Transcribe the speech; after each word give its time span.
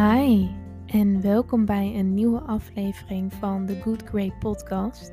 Hi 0.00 0.48
en 0.86 1.20
welkom 1.20 1.64
bij 1.64 1.94
een 1.94 2.14
nieuwe 2.14 2.40
aflevering 2.40 3.32
van 3.32 3.66
de 3.66 3.80
Good 3.80 4.02
Grey 4.02 4.32
Podcast. 4.38 5.12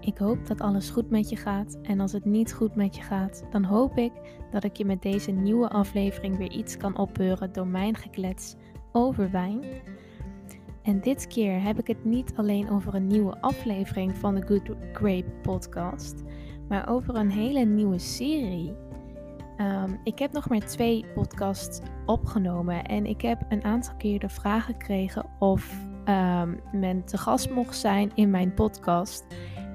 Ik 0.00 0.18
hoop 0.18 0.46
dat 0.46 0.60
alles 0.60 0.90
goed 0.90 1.10
met 1.10 1.28
je 1.28 1.36
gaat 1.36 1.78
en 1.82 2.00
als 2.00 2.12
het 2.12 2.24
niet 2.24 2.52
goed 2.52 2.74
met 2.74 2.96
je 2.96 3.02
gaat, 3.02 3.44
dan 3.50 3.64
hoop 3.64 3.96
ik 3.96 4.12
dat 4.50 4.64
ik 4.64 4.76
je 4.76 4.84
met 4.84 5.02
deze 5.02 5.30
nieuwe 5.30 5.68
aflevering 5.68 6.36
weer 6.36 6.50
iets 6.50 6.76
kan 6.76 6.98
opbeuren 6.98 7.52
door 7.52 7.66
mijn 7.66 7.96
geklets 7.96 8.54
over 8.92 9.30
wijn. 9.30 9.64
En 10.82 11.00
dit 11.00 11.26
keer 11.26 11.62
heb 11.62 11.78
ik 11.78 11.86
het 11.86 12.04
niet 12.04 12.32
alleen 12.36 12.70
over 12.70 12.94
een 12.94 13.06
nieuwe 13.06 13.40
aflevering 13.40 14.16
van 14.16 14.34
de 14.34 14.46
Good 14.46 14.76
Grey 14.92 15.24
Podcast, 15.42 16.22
maar 16.68 16.88
over 16.88 17.14
een 17.14 17.30
hele 17.30 17.64
nieuwe 17.64 17.98
serie. 17.98 18.76
Ehm, 19.60 19.96
ik 20.04 20.18
heb 20.18 20.32
nog 20.32 20.48
maar 20.48 20.66
twee 20.66 21.04
podcasts 21.14 21.80
opgenomen 22.06 22.84
en 22.84 23.06
ik 23.06 23.20
heb 23.20 23.42
een 23.48 23.64
aantal 23.64 23.94
keer 23.96 24.18
de 24.18 24.28
vraag 24.28 24.64
gekregen 24.64 25.26
of 25.38 25.86
um, 26.04 26.60
men 26.72 27.04
te 27.04 27.18
gast 27.18 27.50
mocht 27.50 27.76
zijn 27.76 28.10
in 28.14 28.30
mijn 28.30 28.54
podcast. 28.54 29.26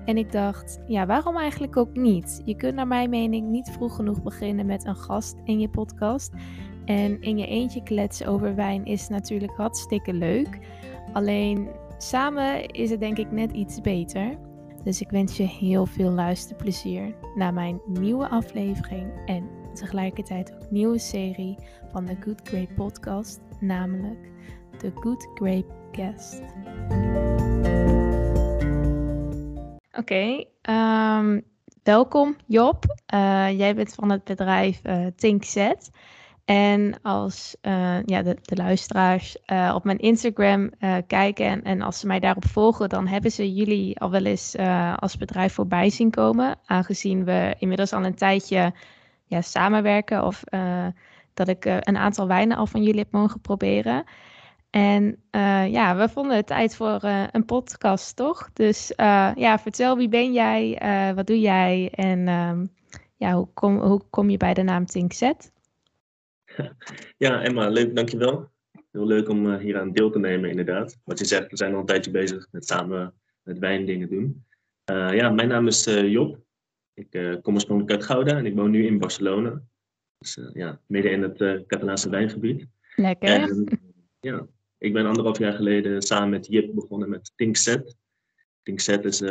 En 0.06 0.18
ik 0.18 0.32
dacht, 0.32 0.80
ja, 0.88 1.06
waarom 1.06 1.38
eigenlijk 1.38 1.78
ook 1.78 1.95
niet? 1.95 2.42
Je 2.45 2.56
kunt 2.56 2.76
naar 2.76 2.88
mijn 2.88 3.09
mening 3.09 3.48
niet 3.48 3.70
vroeg 3.70 3.95
genoeg 3.95 4.23
beginnen 4.23 4.66
met 4.66 4.86
een 4.86 4.95
gast 4.95 5.36
in 5.44 5.59
je 5.59 5.70
podcast. 5.70 6.34
En 6.86 7.22
in 7.22 7.38
je 7.38 7.48
eentje 7.48 7.84
kletsen 7.84 8.28
over 8.28 8.56
wijn 8.56 8.86
is 8.86 9.08
natuurlijk 9.08 9.54
hartstikke 9.58 10.14
leuk. 10.14 10.59
Alleen 11.14 11.70
samen 11.98 12.66
is 12.66 12.90
het 12.90 13.00
denk 13.00 13.17
ik 13.17 13.31
net 13.31 13.52
iets 13.52 13.81
beter. 13.81 14.38
Dus 14.84 15.02
ik 15.02 15.09
wens 15.09 15.38
je 15.38 15.44
heel 15.44 15.86
veel 15.86 16.12
luisterplezier 16.12 17.16
naar 17.36 17.54
mijn 17.54 17.81
nieuwe 17.86 18.28
aflevering 18.28 19.12
en 19.26 19.64
tegelijkertijd 19.76 20.54
ook 20.54 20.72
nieuwe 20.72 21.00
serie 21.00 21.58
van 21.92 22.06
de 22.06 22.16
Good 22.20 22.42
Grape 22.44 22.74
podcast, 22.74 23.40
namelijk 23.60 24.32
de 24.80 24.92
Good 24.96 25.28
Grape 25.34 25.73
Guest. 25.92 26.42
Oké, 29.92 30.45
ehm, 30.62 31.40
welkom 31.84 32.36
Job. 32.45 32.86
Uh, 33.14 33.58
jij 33.58 33.76
bent 33.76 33.94
van 33.94 34.09
het 34.09 34.23
bedrijf 34.23 34.82
uh, 34.84 35.06
ThinkZet. 35.16 35.92
En 36.45 37.02
als 37.02 37.56
uh, 37.62 38.04
ja, 38.06 38.22
de, 38.22 38.38
luisteraars 38.42 39.38
op 39.73 39.84
mijn 39.84 39.98
Instagram 39.98 40.70
kijken 41.08 41.45
en, 41.45 41.64
en, 41.64 41.82
als 41.82 42.00
ze 42.00 42.08
mij 42.08 42.20
daarop 42.20 42.45
volgen, 42.45 42.89
dan 42.89 43.08
hebben 43.08 43.32
ze 43.32 43.54
jullie 43.54 44.00
al 44.00 44.12
wel 44.12 44.26
eens 44.26 44.56
als 44.95 45.17
bedrijf 45.17 45.54
voorbij 45.54 45.89
zien 45.89 46.10
komen. 46.10 46.56
Aangezien 46.66 47.23
we 47.23 47.56
inmiddels 47.60 47.94
al 47.94 48.06
een 48.06 48.16
tijdje 48.16 48.73
ja, 49.26 49.42
samenwerken 49.42 50.23
of 50.23 50.44
dat 51.34 51.48
ik 51.48 51.66
een 51.66 51.98
aantal 51.98 52.28
wijnen 52.28 52.58
al 52.58 52.68
van 52.68 52.84
jullie 52.84 53.00
heb 53.00 53.12
mogen 53.12 53.42
proberen. 53.42 54.04
En 54.70 55.23
ja, 55.72 55.95
we 55.95 56.09
vonden 56.09 56.36
het 56.36 56.48
tijd 56.48 56.76
voor 56.76 57.04
een 57.32 57.45
podcast, 57.45 58.16
toch? 58.16 58.50
Dus 58.54 58.94
ja, 59.36 59.59
vertel 59.59 59.98
wie 59.98 60.09
ben 60.09 60.34
jij, 60.34 60.82
wat 61.16 61.28
doe 61.28 61.40
jij 61.40 61.92
en 61.95 62.28
ehm, 62.28 62.66
ja, 63.17 63.34
hoe, 63.34 63.48
kom, 63.54 63.78
hoe 63.78 64.02
kom 64.09 64.30
je 64.30 64.38
bij 64.38 64.54
de 64.54 64.64
naam 64.64 64.86
ThinkZet? 64.86 65.52
Ja, 67.17 67.44
Emma, 67.44 67.70
leuk, 67.70 67.95
dankjewel. 67.95 68.50
Heel 68.92 69.06
leuk 69.06 69.30
om 69.30 69.56
hier 69.56 69.80
aan 69.80 69.92
deel 69.92 70.10
te 70.10 70.20
nemen, 70.20 70.50
inderdaad. 70.50 70.98
Wat 71.04 71.20
je 71.20 71.26
zegt, 71.26 71.52
we 71.52 71.58
zijn 71.58 71.73
al 71.73 71.80
een 71.80 71.86
tijdje 71.86 72.12
bezig 72.12 72.48
met 72.52 72.66
samen 72.66 73.14
met 73.44 73.60
wijn 73.60 73.86
dingen 73.86 74.10
doen. 74.10 74.45
Ja, 74.86 75.30
mijn 75.30 75.48
naam 75.48 75.67
is 75.67 75.84
Job. 75.84 76.45
Ik 76.96 77.40
kom 77.42 77.54
oorspronkelijk 77.54 77.92
uit 77.92 78.04
Gouda 78.04 78.38
en 78.38 78.46
ik 78.46 78.56
woon 78.56 78.72
nu 78.72 78.86
in 78.86 79.00
Barcelona. 79.00 79.62
Dus 80.18 80.40
ja, 80.54 80.82
midden 80.88 81.12
in 81.12 81.22
het 81.22 81.68
Catalaanse 81.68 82.10
wijngebied. 82.10 82.68
Lekker. 82.96 83.30
En, 83.30 83.80
ja, 84.20 84.48
ik 84.78 84.94
ben 84.94 85.06
anderhalf 85.06 85.38
jaar 85.38 85.54
geleden 85.54 86.02
samen 86.02 86.30
met 86.30 86.48
Jip 86.48 86.76
begonnen 86.76 87.10
met 87.10 87.32
Tinkset. 87.36 87.96
Tinkset 88.64 89.05
is 89.05 89.23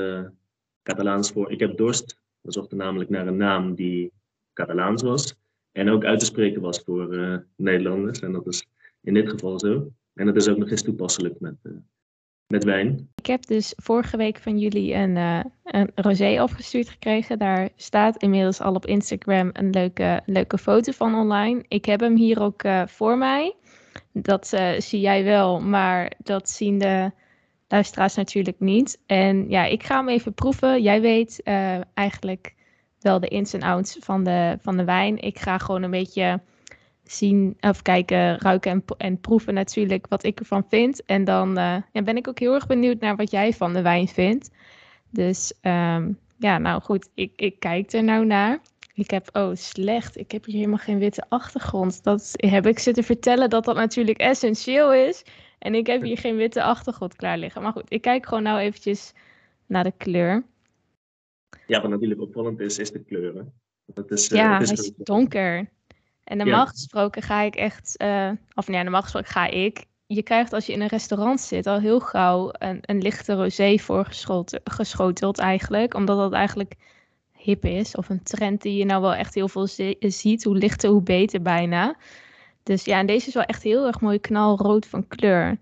Catalaans 0.83 1.31
voor 1.31 1.51
ik 1.51 1.61
heb 1.61 1.77
dorst. 1.77 2.21
We 2.41 2.53
zochten 2.53 2.77
namelijk 2.77 3.11
naar 3.11 3.27
een 3.27 3.37
naam 3.37 3.75
die 3.75 4.13
Catalaans 4.53 5.03
was. 5.03 5.35
En 5.73 5.91
ook 5.91 6.05
uit 6.05 6.19
te 6.19 6.25
spreken 6.25 6.61
was 6.61 6.81
voor 6.81 7.15
uh, 7.15 7.37
Nederlanders. 7.57 8.21
En 8.21 8.33
dat 8.33 8.47
is 8.47 8.67
in 9.01 9.15
dit 9.15 9.29
geval 9.29 9.59
zo. 9.59 9.93
En 10.15 10.27
dat 10.27 10.37
is 10.37 10.49
ook 10.49 10.57
nog 10.57 10.71
eens 10.71 10.83
toepasselijk 10.83 11.41
met, 11.41 11.57
uh, 11.63 11.73
met 12.47 12.65
wijn. 12.65 13.09
Ik 13.15 13.27
heb 13.27 13.47
dus 13.47 13.73
vorige 13.77 14.17
week 14.17 14.39
van 14.39 14.59
jullie 14.59 14.95
een, 14.95 15.17
uh, 15.17 15.41
een 15.65 15.91
rosé 15.95 16.43
opgestuurd 16.43 16.89
gekregen. 16.89 17.39
Daar 17.39 17.69
staat 17.77 18.17
inmiddels 18.17 18.61
al 18.61 18.75
op 18.75 18.87
Instagram 18.87 19.51
een 19.53 19.71
leuke, 19.71 20.23
leuke 20.27 20.59
foto 20.59 20.93
van 20.93 21.15
online. 21.15 21.65
Ik 21.69 21.85
heb 21.85 22.01
hem 22.01 22.17
hier 22.17 22.43
ook 22.43 22.63
voor 22.87 23.19
mij. 23.19 23.55
Dat 24.13 24.59
zie 24.79 25.01
jij 25.01 25.25
wel, 25.25 25.61
maar 25.61 26.13
dat 26.19 26.51
zien 26.51 26.79
de 26.79 27.11
luisteraars 27.69 28.15
natuurlijk 28.15 28.61
niet. 28.61 29.01
En 29.07 29.49
ja, 29.49 29.65
ik 29.65 29.83
ga 29.83 29.97
hem 29.97 30.09
even 30.09 30.35
proeven. 30.35 30.83
Jij 30.83 31.01
weet 31.01 31.43
eigenlijk 31.95 32.55
wel 33.01 33.21
de 33.21 33.29
ins 33.29 33.53
en 33.53 33.63
outs 33.63 33.97
van 34.01 34.25
de, 34.25 34.59
van 34.63 34.77
de 34.77 34.85
wijn. 34.85 35.19
Ik 35.19 35.39
ga 35.39 35.59
gewoon 35.59 35.83
een 35.83 35.91
beetje 35.91 36.41
zien 37.05 37.57
of 37.61 37.83
kijken, 37.83 38.39
ruiken 38.39 38.71
en, 38.71 38.85
en 38.97 39.21
proeven 39.21 39.55
natuurlijk 39.55 40.07
wat 40.09 40.25
ik 40.25 40.39
ervan 40.39 40.65
vind. 40.69 41.05
En 41.05 41.25
dan 41.25 41.49
uh, 41.49 41.77
ja, 41.93 42.03
ben 42.03 42.17
ik 42.17 42.29
ook 42.29 42.39
heel 42.39 42.55
erg 42.55 42.67
benieuwd 42.67 43.01
naar 43.01 43.17
wat 43.17 43.31
jij 43.31 43.53
van 43.53 43.73
de 43.73 43.83
wijn 43.83 44.09
vindt. 44.09 44.51
Dus 45.11 45.53
um, 45.63 46.19
ja, 46.39 46.59
nou 46.59 46.83
goed, 46.83 47.09
ik, 47.15 47.33
ik 47.37 47.59
kijk 47.59 47.93
er 47.93 48.05
nou 48.05 48.27
naar. 48.27 48.61
Ik 48.95 49.11
heb, 49.11 49.29
oh 49.33 49.55
slecht, 49.55 50.17
ik 50.17 50.31
heb 50.31 50.45
hier 50.45 50.55
helemaal 50.55 50.79
geen 50.79 50.99
witte 50.99 51.25
achtergrond. 51.29 52.03
Dat 52.03 52.33
heb 52.37 52.67
ik 52.67 52.79
zitten 52.79 53.05
vertellen 53.05 53.51
dat 53.51 53.65
dat 53.65 53.77
natuurlijk 53.77 54.19
essentieel 54.19 54.95
is. 54.95 55.25
En 55.59 55.75
ik 55.75 55.87
heb 55.87 56.03
hier 56.03 56.19
geen 56.19 56.37
witte 56.37 56.63
achtergrond 56.63 57.17
klaar 57.17 57.39
liggen. 57.39 57.63
Maar 57.63 57.73
goed, 57.73 57.85
ik 57.89 58.01
kijk 58.01 58.27
gewoon 58.27 58.43
nou 58.43 58.59
eventjes 58.59 59.13
naar 59.67 59.85
de 59.85 59.93
kleur. 59.97 60.45
Ja, 61.67 61.81
wat 61.81 61.91
natuurlijk 61.91 62.21
opvallend 62.21 62.61
is, 62.61 62.79
is 62.79 62.93
de 62.93 63.05
kleuren. 63.05 63.53
Dat 63.87 64.11
is, 64.11 64.31
uh, 64.31 64.39
ja, 64.39 64.59
het 64.59 64.71
is, 64.71 64.93
donker. 64.97 65.71
En 66.25 66.37
normaal 66.37 66.65
ja. 66.65 66.71
gesproken 66.71 67.23
ga 67.23 67.41
ik 67.41 67.55
echt, 67.55 67.95
uh, 68.03 68.31
of 68.55 68.69
nee, 68.69 68.83
normaal 68.83 69.03
gesproken 69.03 69.31
ga 69.31 69.47
ik. 69.47 69.85
Je 70.07 70.23
krijgt 70.23 70.53
als 70.53 70.67
je 70.67 70.73
in 70.73 70.81
een 70.81 70.89
restaurant 70.89 71.41
zit 71.41 71.67
al 71.67 71.79
heel 71.79 72.01
gauw 72.01 72.51
een, 72.53 72.79
een 72.81 73.03
lichte 73.03 73.35
rosé 73.35 73.79
voorgeschoteld 73.79 75.39
eigenlijk. 75.39 75.95
Omdat 75.95 76.19
dat 76.19 76.33
eigenlijk 76.33 76.75
hip 77.37 77.65
is. 77.65 77.97
Of 77.97 78.09
een 78.09 78.23
trend 78.23 78.63
die 78.63 78.77
je 78.77 78.85
nou 78.85 79.03
wel 79.03 79.15
echt 79.15 79.35
heel 79.35 79.49
veel 79.49 79.67
ziet. 79.99 80.45
Hoe 80.45 80.57
lichter, 80.57 80.91
hoe 80.91 81.03
beter 81.03 81.43
bijna. 81.43 81.97
Dus 82.63 82.85
ja, 82.85 82.99
en 82.99 83.07
deze 83.07 83.29
is 83.29 83.35
wel 83.35 83.43
echt 83.43 83.63
heel 83.63 83.87
erg 83.87 84.01
mooi 84.01 84.19
knalrood 84.19 84.87
van 84.87 85.07
kleur. 85.07 85.59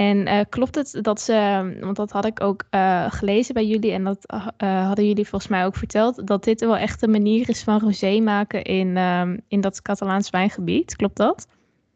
En 0.00 0.26
uh, 0.26 0.40
klopt 0.48 0.74
het 0.74 0.98
dat 1.02 1.20
ze, 1.20 1.32
want 1.80 1.96
dat 1.96 2.10
had 2.10 2.24
ik 2.24 2.42
ook 2.42 2.64
uh, 2.70 3.10
gelezen 3.10 3.54
bij 3.54 3.66
jullie 3.66 3.92
en 3.92 4.04
dat 4.04 4.32
uh, 4.32 4.86
hadden 4.86 5.06
jullie 5.06 5.28
volgens 5.28 5.50
mij 5.50 5.64
ook 5.64 5.76
verteld, 5.76 6.26
dat 6.26 6.44
dit 6.44 6.60
wel 6.60 6.76
echt 6.76 7.02
een 7.02 7.10
manier 7.10 7.48
is 7.48 7.62
van 7.62 7.80
rosé 7.80 8.20
maken 8.20 8.62
in, 8.62 8.96
um, 8.96 9.40
in 9.48 9.60
dat 9.60 9.82
Catalaans 9.82 10.30
wijngebied. 10.30 10.96
Klopt 10.96 11.16
dat? 11.16 11.48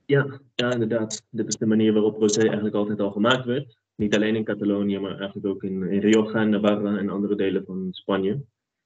Ja, 0.06 0.40
ja, 0.54 0.72
inderdaad. 0.72 1.22
Dit 1.30 1.48
is 1.48 1.56
de 1.56 1.66
manier 1.66 1.92
waarop 1.92 2.18
rosé 2.18 2.40
eigenlijk 2.40 2.74
altijd 2.74 3.00
al 3.00 3.10
gemaakt 3.10 3.44
werd. 3.44 3.78
Niet 3.94 4.14
alleen 4.14 4.36
in 4.36 4.44
Catalonië, 4.44 4.98
maar 4.98 5.18
eigenlijk 5.18 5.46
ook 5.46 5.62
in, 5.62 5.82
in 5.82 6.00
Rioja, 6.00 6.44
Navarra 6.44 6.96
en 6.96 7.08
andere 7.08 7.36
delen 7.36 7.64
van 7.66 7.88
Spanje. 7.90 8.40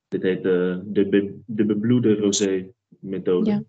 Dit 0.09 0.23
heet 0.23 0.43
de, 0.43 0.81
de, 0.85 1.09
be, 1.09 1.41
de 1.47 1.65
bebloede 1.65 2.15
rosé 2.15 2.67
methode. 3.01 3.51
Ja. 3.51 3.63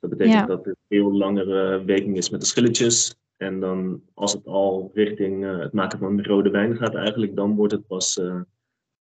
Dat 0.00 0.10
betekent 0.10 0.36
ja. 0.36 0.46
dat 0.46 0.64
het 0.64 0.76
veel 0.88 1.12
langere 1.12 1.84
werking 1.84 2.16
is 2.16 2.30
met 2.30 2.40
de 2.40 2.46
schilletjes 2.46 3.20
en 3.42 3.60
dan 3.60 4.02
als 4.14 4.32
het 4.32 4.46
al 4.46 4.90
richting 4.94 5.44
uh, 5.44 5.58
het 5.58 5.72
maken 5.72 5.98
van 5.98 6.22
rode 6.22 6.50
wijn 6.50 6.76
gaat 6.76 6.94
eigenlijk, 6.94 7.36
dan 7.36 7.54
wordt 7.54 7.72
het 7.72 7.86
pas 7.86 8.16
uh, 8.16 8.40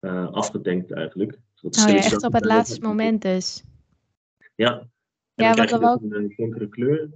uh, 0.00 0.32
afgetankt 0.32 0.92
eigenlijk. 0.92 1.38
Dus 1.60 1.84
oh 1.84 1.90
ja, 1.90 1.96
echt 1.96 2.24
op 2.24 2.32
het 2.32 2.44
laatste 2.44 2.80
moment 2.80 3.22
dus. 3.22 3.64
Ja, 4.54 4.78
en 4.78 4.88
ja 5.34 5.54
dan 5.54 5.66
krijg 5.66 5.82
je 5.82 5.88
ook... 5.88 6.00
een 6.00 6.34
donkere 6.36 6.68
kleur. 6.68 7.10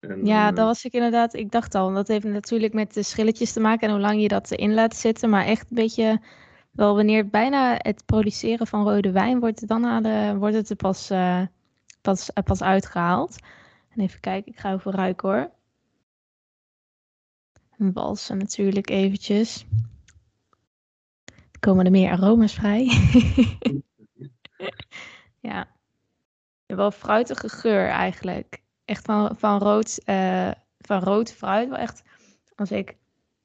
En, 0.00 0.26
ja, 0.26 0.52
dat 0.52 0.66
was 0.66 0.84
ik 0.84 0.92
inderdaad, 0.92 1.34
ik 1.34 1.50
dacht 1.50 1.74
al, 1.74 1.92
dat 1.92 2.08
heeft 2.08 2.24
natuurlijk 2.24 2.72
met 2.72 2.94
de 2.94 3.02
schilletjes 3.02 3.52
te 3.52 3.60
maken 3.60 3.88
en 3.88 3.94
hoe 3.94 4.02
lang 4.02 4.20
je 4.22 4.28
dat 4.28 4.50
erin 4.50 4.74
laat 4.74 4.96
zitten. 4.96 5.30
Maar 5.30 5.44
echt 5.44 5.66
een 5.70 5.76
beetje, 5.76 6.20
wel 6.70 6.94
wanneer 6.94 7.28
bijna 7.28 7.74
het 7.78 8.02
produceren 8.06 8.66
van 8.66 8.88
rode 8.88 9.12
wijn 9.12 9.40
wordt, 9.40 9.68
dan 9.68 9.82
halen, 9.82 10.38
wordt 10.38 10.54
het 10.54 10.70
er 10.70 10.76
pas, 10.76 11.12
pas, 12.00 12.30
pas 12.44 12.62
uitgehaald. 12.62 13.36
En 13.88 14.00
even 14.00 14.20
kijken, 14.20 14.52
ik 14.52 14.58
ga 14.58 14.72
even 14.72 14.92
ruiken 14.92 15.28
hoor 15.28 15.50
walsen 17.80 18.38
natuurlijk 18.38 18.90
eventjes. 18.90 19.66
Komen 21.60 21.84
er 21.84 21.90
meer 21.90 22.10
aroma's 22.10 22.54
vrij. 22.54 22.90
ja. 25.48 25.68
Wel 26.66 26.90
fruitige 26.90 27.48
geur 27.48 27.88
eigenlijk. 27.88 28.62
Echt 28.84 29.04
van, 29.04 29.36
van, 29.36 29.58
rood, 29.58 29.98
uh, 30.06 30.50
van 30.78 31.02
rood 31.02 31.32
fruit. 31.32 31.68
Wel 31.68 31.78
echt, 31.78 32.02
als 32.54 32.70
ik... 32.70 32.98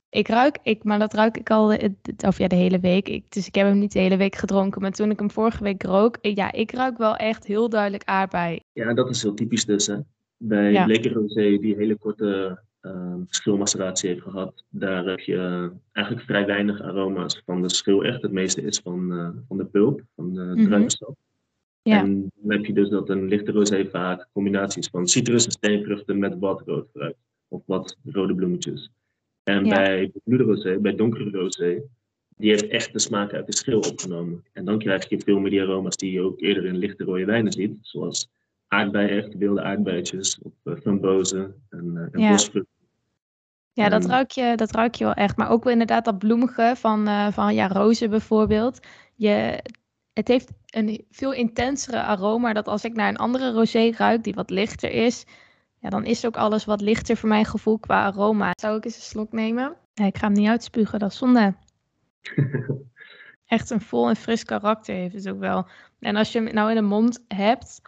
Ik 0.10 0.28
ruik, 0.28 0.58
ik, 0.64 0.84
maar 0.84 1.00
dat 1.00 1.14
ruik 1.14 1.38
ik 1.38 1.50
al 1.50 1.78
of 2.18 2.38
ja, 2.38 2.48
de 2.48 2.56
hele 2.56 2.80
week. 2.80 3.10
Ik, 3.10 3.32
dus 3.32 3.48
ik 3.48 3.56
heb 3.56 3.68
hem 3.68 3.80
niet 3.80 3.92
de 3.92 4.00
hele 4.00 4.18
week 4.18 4.36
gedronken. 4.36 4.82
Maar 4.82 4.92
toen 4.92 5.12
ik 5.12 5.20
hem 5.20 5.32
vorige 5.32 5.64
week 5.64 5.84
rook, 5.84 6.18
ja, 6.22 6.52
ik 6.52 6.72
ruik 6.72 6.98
wel 6.98 7.16
echt 7.16 7.46
heel 7.46 7.70
duidelijk 7.70 8.04
aardbei. 8.04 8.60
Ja, 8.72 8.94
dat 8.94 9.10
is 9.10 9.22
heel 9.22 9.34
typisch 9.34 9.66
dus. 9.66 9.88
Hè? 9.88 9.98
Bij 10.38 10.72
ja. 10.72 10.86
rosé, 10.86 11.58
die 11.58 11.76
hele 11.76 11.98
korte 11.98 12.62
schilmaceratie 13.30 14.10
heeft 14.10 14.22
gehad, 14.22 14.64
daar 14.70 15.06
heb 15.06 15.20
je 15.20 15.34
uh, 15.34 15.70
eigenlijk 15.92 16.26
vrij 16.26 16.46
weinig 16.46 16.82
aroma's 16.82 17.42
van 17.46 17.62
de 17.62 17.70
schil 17.70 18.04
echt. 18.04 18.22
Het 18.22 18.32
meeste 18.32 18.62
is 18.62 18.80
van, 18.80 19.12
uh, 19.12 19.30
van 19.48 19.58
de 19.58 19.66
pulp, 19.66 20.02
van 20.16 20.34
de 20.34 20.42
mm. 20.42 20.88
Ja. 21.82 22.00
En 22.00 22.32
dan 22.36 22.52
heb 22.52 22.66
je 22.66 22.74
dus 22.74 22.90
dat 22.90 23.10
een 23.10 23.28
lichte 23.28 23.52
rosé 23.52 23.86
vaak 23.86 24.28
combinaties 24.34 24.88
van 24.88 25.08
citrus 25.08 25.46
en 25.46 25.52
steenvruchten 25.52 26.20
met 26.20 26.40
wat 26.40 26.62
rood 26.66 26.90
fruit. 26.94 27.16
Of 27.48 27.62
wat 27.66 27.98
rode 28.04 28.36
bloemetjes. 28.36 28.90
En 29.44 29.66
ja. 29.66 29.76
bij 29.76 30.12
blue 30.24 30.46
rosé, 30.46 30.78
bij 30.78 30.96
donkere 30.96 31.30
rosé, 31.30 31.82
die 32.38 32.50
heeft 32.50 32.68
echt 32.68 32.94
de 32.94 33.00
smaak 33.00 33.34
uit 33.34 33.46
de 33.46 33.56
schil 33.56 33.80
opgenomen. 33.80 34.44
En 34.54 34.66
dan 34.66 34.80
krijg 34.80 35.10
je 35.10 35.20
veel 35.20 35.40
meer 35.40 35.50
die 35.50 35.62
aroma's 35.62 35.98
die 35.98 36.12
je 36.12 36.22
ook 36.22 36.42
eerder 36.42 36.66
in 36.66 36.78
lichte 36.78 37.04
rode 37.04 37.26
wijnen 37.26 37.52
ziet. 37.52 37.78
Zoals 37.82 38.30
aardbei, 38.68 39.08
echt 39.08 39.38
wilde 39.38 39.62
aardbeidjes, 39.62 40.40
of 40.42 40.54
uh, 40.64 40.76
frambozen 40.76 41.56
en, 41.70 41.92
uh, 41.94 42.02
en 42.12 42.20
ja. 42.20 42.32
bosvruchten. 42.32 42.75
Ja, 43.76 43.90
dat 43.90 44.06
ruik, 44.06 44.32
je, 44.32 44.54
dat 44.56 44.72
ruik 44.72 44.96
je 44.96 45.04
wel 45.04 45.14
echt. 45.14 45.38
Maar 45.38 45.50
ook 45.50 45.64
wel 45.64 45.72
inderdaad 45.72 46.06
dat 46.06 46.18
bloemige 46.18 46.74
van, 46.76 47.08
uh, 47.08 47.28
van 47.32 47.54
ja, 47.54 47.68
rozen 47.68 48.10
bijvoorbeeld. 48.10 48.80
Je, 49.16 49.64
het 50.14 50.28
heeft 50.28 50.52
een 50.66 51.06
veel 51.12 51.34
intensere 51.34 52.02
aroma. 52.02 52.54
Dat 52.54 52.68
als 52.68 52.84
ik 52.84 52.94
naar 52.94 53.10
een 53.10 53.18
andere 53.18 53.52
rosé 53.52 53.92
ruik 53.98 54.24
die 54.24 54.34
wat 54.34 54.50
lichter 54.50 54.92
is, 54.92 55.26
ja, 55.80 55.90
dan 55.90 56.06
is 56.06 56.26
ook 56.26 56.38
alles 56.38 56.66
wat 56.66 56.82
lichter 56.82 57.18
voor 57.18 57.30
mijn 57.30 57.46
gevoel 57.46 57.80
qua 57.80 58.06
aroma. 58.06 58.52
Zou 58.60 58.78
ik 58.78 58.86
eens 58.86 58.96
een 58.96 59.02
slok 59.02 59.32
nemen? 59.32 59.76
Nee, 59.96 60.08
ik 60.08 60.18
ga 60.18 60.28
hem 60.28 60.36
niet 60.36 60.50
uitspugen, 60.50 61.00
dat 61.00 61.12
is 61.12 61.18
zonde. 61.18 61.54
Echt 63.46 63.70
een 63.70 63.82
vol 63.82 64.10
en 64.10 64.16
fris 64.16 64.44
karakter 64.44 64.96
heeft 64.96 65.16
het 65.16 65.30
ook 65.30 65.40
wel. 65.40 65.68
En 66.00 66.16
als 66.16 66.32
je 66.32 66.42
hem 66.42 66.54
nou 66.54 66.70
in 66.70 66.76
de 66.76 66.82
mond 66.82 67.24
hebt, 67.28 67.82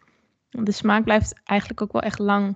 de 0.50 0.72
smaak 0.72 1.04
blijft 1.04 1.42
eigenlijk 1.44 1.82
ook 1.82 1.92
wel 1.92 2.02
echt 2.02 2.20
lang 2.20 2.56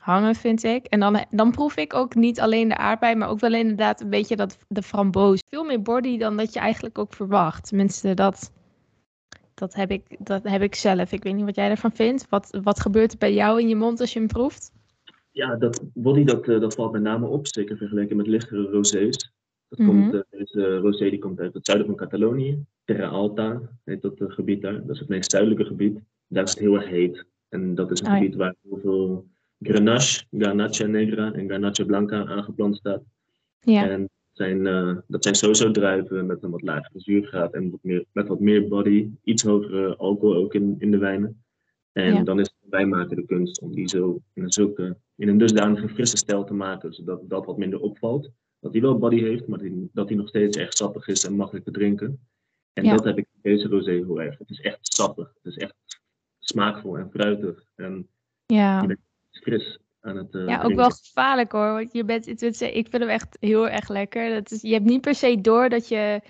hangen, 0.00 0.34
vind 0.34 0.62
ik. 0.62 0.86
En 0.86 1.00
dan, 1.00 1.24
dan 1.30 1.50
proef 1.50 1.76
ik 1.76 1.94
ook 1.94 2.14
niet 2.14 2.40
alleen 2.40 2.68
de 2.68 2.76
aardbei, 2.76 3.14
maar 3.14 3.28
ook 3.28 3.40
wel 3.40 3.54
inderdaad 3.54 4.00
een 4.00 4.10
beetje 4.10 4.36
dat, 4.36 4.58
de 4.68 4.82
framboos. 4.82 5.42
Veel 5.48 5.64
meer 5.64 5.82
body 5.82 6.18
dan 6.18 6.36
dat 6.36 6.52
je 6.52 6.60
eigenlijk 6.60 6.98
ook 6.98 7.14
verwacht. 7.14 7.68
Tenminste, 7.68 8.14
dat, 8.14 8.52
dat, 9.54 9.74
heb 9.74 9.90
ik, 9.90 10.16
dat 10.18 10.42
heb 10.42 10.62
ik 10.62 10.74
zelf. 10.74 11.12
Ik 11.12 11.22
weet 11.22 11.34
niet 11.34 11.44
wat 11.44 11.56
jij 11.56 11.70
ervan 11.70 11.92
vindt. 11.92 12.26
Wat, 12.28 12.58
wat 12.62 12.80
gebeurt 12.80 13.12
er 13.12 13.18
bij 13.18 13.34
jou 13.34 13.60
in 13.60 13.68
je 13.68 13.76
mond 13.76 14.00
als 14.00 14.12
je 14.12 14.18
hem 14.18 14.28
proeft? 14.28 14.72
Ja, 15.30 15.56
dat 15.56 15.84
body 15.94 16.24
dat, 16.24 16.48
uh, 16.48 16.60
dat 16.60 16.74
valt 16.74 16.92
met 16.92 17.02
name 17.02 17.26
op, 17.26 17.46
zeker 17.46 17.76
vergeleken 17.76 18.16
met 18.16 18.26
lichtere 18.26 18.70
rosés. 18.70 19.32
Dat 19.68 19.86
komt, 19.86 20.24
deze 20.30 20.76
rosé 20.76 21.10
die 21.10 21.18
komt 21.18 21.40
uit 21.40 21.54
het 21.54 21.66
zuiden 21.66 21.86
van 21.86 21.96
Catalonië. 21.96 22.64
Terra 22.84 23.06
Alta 23.06 23.60
heet 23.84 24.02
dat 24.02 24.14
gebied 24.18 24.62
daar. 24.62 24.86
Dat 24.86 24.94
is 24.94 24.98
het 24.98 25.08
meest 25.08 25.30
zuidelijke 25.30 25.64
gebied. 25.64 26.00
Daar 26.26 26.44
is 26.44 26.50
het 26.50 26.58
heel 26.58 26.74
erg 26.74 26.88
heet. 26.88 27.24
En 27.48 27.74
dat 27.74 27.90
is 27.90 28.00
een 28.00 28.06
oh, 28.06 28.12
gebied 28.12 28.34
waar 28.34 28.54
heel 28.62 28.78
veel 28.82 29.26
Grenache, 29.60 30.24
Garnacha 30.30 30.86
Negra 30.86 31.32
en 31.32 31.48
Garnacha 31.48 31.84
Blanca 31.84 32.24
aangeplant 32.24 32.76
staat. 32.76 33.02
Ja. 33.60 33.90
En 33.90 34.08
zijn, 34.32 34.66
uh, 34.66 34.96
dat 35.06 35.22
zijn 35.22 35.34
sowieso 35.34 35.70
druiven 35.70 36.26
met 36.26 36.42
een 36.42 36.50
wat 36.50 36.62
lagere 36.62 37.00
zuurgraad 37.00 37.54
en 37.54 37.70
wat 37.70 37.82
meer, 37.82 38.04
met 38.12 38.28
wat 38.28 38.40
meer 38.40 38.68
body, 38.68 39.10
iets 39.24 39.42
hogere 39.42 39.96
alcohol 39.96 40.34
ook 40.36 40.54
in, 40.54 40.76
in 40.78 40.90
de 40.90 40.98
wijnen. 40.98 41.42
En 41.92 42.14
ja. 42.14 42.22
dan 42.22 42.40
is 42.40 42.54
het 42.60 42.70
bijmaken 42.70 43.16
de 43.16 43.26
kunst 43.26 43.60
om 43.60 43.74
die 43.74 43.88
zo 43.88 44.20
in 44.32 44.52
zulke, 44.52 44.96
in 45.16 45.28
een 45.28 45.38
dusdanige 45.38 45.88
frisse 45.88 46.16
stijl 46.16 46.44
te 46.44 46.54
maken, 46.54 46.92
zodat 46.92 47.30
dat 47.30 47.46
wat 47.46 47.58
minder 47.58 47.80
opvalt. 47.80 48.30
Dat 48.60 48.72
hij 48.72 48.80
wel 48.80 48.98
body 48.98 49.20
heeft, 49.20 49.46
maar 49.46 49.58
die, 49.58 49.90
dat 49.92 50.08
hij 50.08 50.16
nog 50.16 50.28
steeds 50.28 50.56
echt 50.56 50.76
sappig 50.76 51.08
is 51.08 51.24
en 51.24 51.36
makkelijk 51.36 51.64
te 51.64 51.70
drinken. 51.70 52.20
En 52.72 52.84
ja. 52.84 52.96
dat 52.96 53.04
heb 53.04 53.18
ik 53.18 53.26
in 53.32 53.50
deze 53.50 53.68
rosé 53.68 53.90
heel 53.90 54.20
erg. 54.20 54.38
Het 54.38 54.50
is 54.50 54.60
echt 54.60 54.78
sappig. 54.80 55.32
Het 55.42 55.52
is 55.52 55.56
echt 55.56 55.74
smaakvol 56.38 56.98
en 56.98 57.10
fruitig. 57.10 57.64
En 57.74 58.08
ja. 58.46 58.80
je 58.80 58.86
bent 58.86 59.00
fris 59.42 59.78
aan 60.00 60.16
het 60.16 60.34
uh, 60.34 60.46
Ja, 60.46 60.62
ook 60.62 60.74
wel 60.74 60.90
gevaarlijk 60.90 61.52
hoor. 61.52 61.72
Want 61.72 61.92
je 61.92 62.04
bent, 62.04 62.26
ik 62.60 62.88
vind 62.88 62.92
hem 62.92 63.08
echt 63.08 63.36
heel 63.40 63.68
erg 63.68 63.88
lekker. 63.88 64.34
Dat 64.34 64.50
is, 64.50 64.62
je 64.62 64.72
hebt 64.72 64.84
niet 64.84 65.00
per 65.00 65.14
se 65.14 65.40
door 65.40 65.68
dat 65.68 65.88
je 65.88 66.20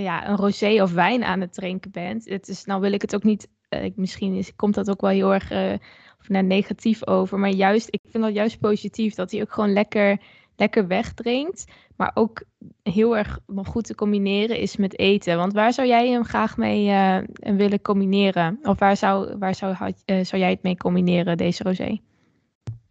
ja, 0.00 0.28
een 0.28 0.36
rosé 0.36 0.82
of 0.82 0.92
wijn 0.92 1.24
aan 1.24 1.40
het 1.40 1.54
drinken 1.54 1.90
bent. 1.90 2.28
Het 2.28 2.48
is, 2.48 2.64
nou 2.64 2.80
wil 2.80 2.92
ik 2.92 3.02
het 3.02 3.14
ook 3.14 3.22
niet, 3.22 3.48
uh, 3.70 3.90
misschien 3.94 4.34
is, 4.34 4.54
komt 4.54 4.74
dat 4.74 4.90
ook 4.90 5.00
wel 5.00 5.10
heel 5.10 5.32
erg 5.32 5.50
uh, 5.52 5.72
of 6.20 6.28
naar 6.28 6.44
negatief 6.44 7.06
over. 7.06 7.38
Maar 7.38 7.50
juist, 7.50 7.88
ik 7.90 8.00
vind 8.08 8.24
dat 8.24 8.34
juist 8.34 8.60
positief. 8.60 9.14
Dat 9.14 9.30
hij 9.30 9.40
ook 9.40 9.52
gewoon 9.52 9.72
lekker, 9.72 10.20
lekker 10.62 10.86
wegdrinkt. 10.86 11.64
Maar 11.96 12.10
ook 12.14 12.42
heel 12.82 13.16
erg 13.16 13.38
goed 13.46 13.84
te 13.84 13.94
combineren 13.94 14.58
is 14.58 14.76
met 14.76 14.98
eten. 14.98 15.36
Want 15.36 15.52
waar 15.52 15.72
zou 15.72 15.88
jij 15.88 16.10
hem 16.10 16.24
graag 16.24 16.56
mee 16.56 16.86
uh, 16.86 17.18
willen 17.56 17.80
combineren? 17.80 18.58
Of 18.62 18.78
waar 18.78 18.96
zou, 18.96 19.38
waar 19.38 19.54
zou, 19.54 19.72
uh, 19.72 20.24
zou 20.24 20.42
jij 20.42 20.50
het 20.50 20.62
mee 20.62 20.76
combineren, 20.76 21.36
deze 21.36 21.62
rosé? 21.62 21.98